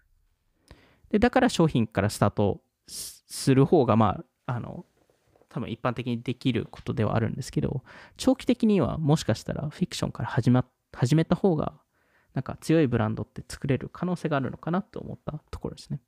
[1.10, 4.86] で、だから商品からスタートする方が、まあ、あの、
[5.50, 7.84] 多分一般的にできることではあるんですけど、
[8.18, 11.74] 長期的にはもしかしたらフィクションから始,、ま、始めた方が、
[12.34, 16.00] なんか強いブランドって作れる可能性があるのかなと思ったところですね。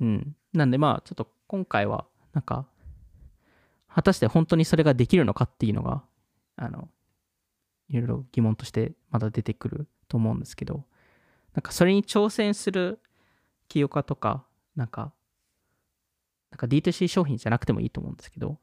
[0.00, 0.36] うん。
[0.52, 2.66] なんでまあ、ちょっと今回は、なんか、
[3.88, 6.02] 果たして本当にそれができるのかっていうのが、
[6.56, 6.88] あの、
[7.88, 10.84] いろいろ疑問としてまだ出てくると思うんですけど、
[11.54, 13.00] なんかそれに挑戦する
[13.68, 15.12] 起業家とか、なんか、
[16.50, 18.58] なんか D2C 商品じゃなくてもいいと思うんですけど、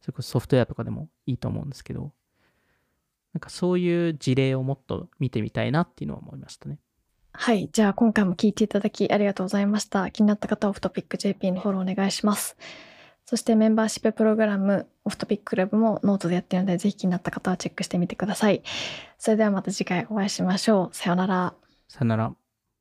[0.00, 2.12] それこそソフトウェアとかでもいいと思うんですけど、
[3.32, 6.78] なんかそういう事例をもっと見てみたいなっていうのは思いましたね。
[7.32, 7.68] はい。
[7.72, 10.10] じゃあ今回も聞いていただきありがとうございました。
[10.10, 12.56] 気になった方はオフトピック JP のフォローお願いします。
[13.30, 18.64] そしてメンバーシッププログラムオフトピッククラブもノートでやってるので、ぜひ気になった方はチェックしてみてください。
[19.18, 20.96] それではまた次回お会いしましょう。
[20.96, 21.54] さようなら。
[21.86, 22.39] さよなら。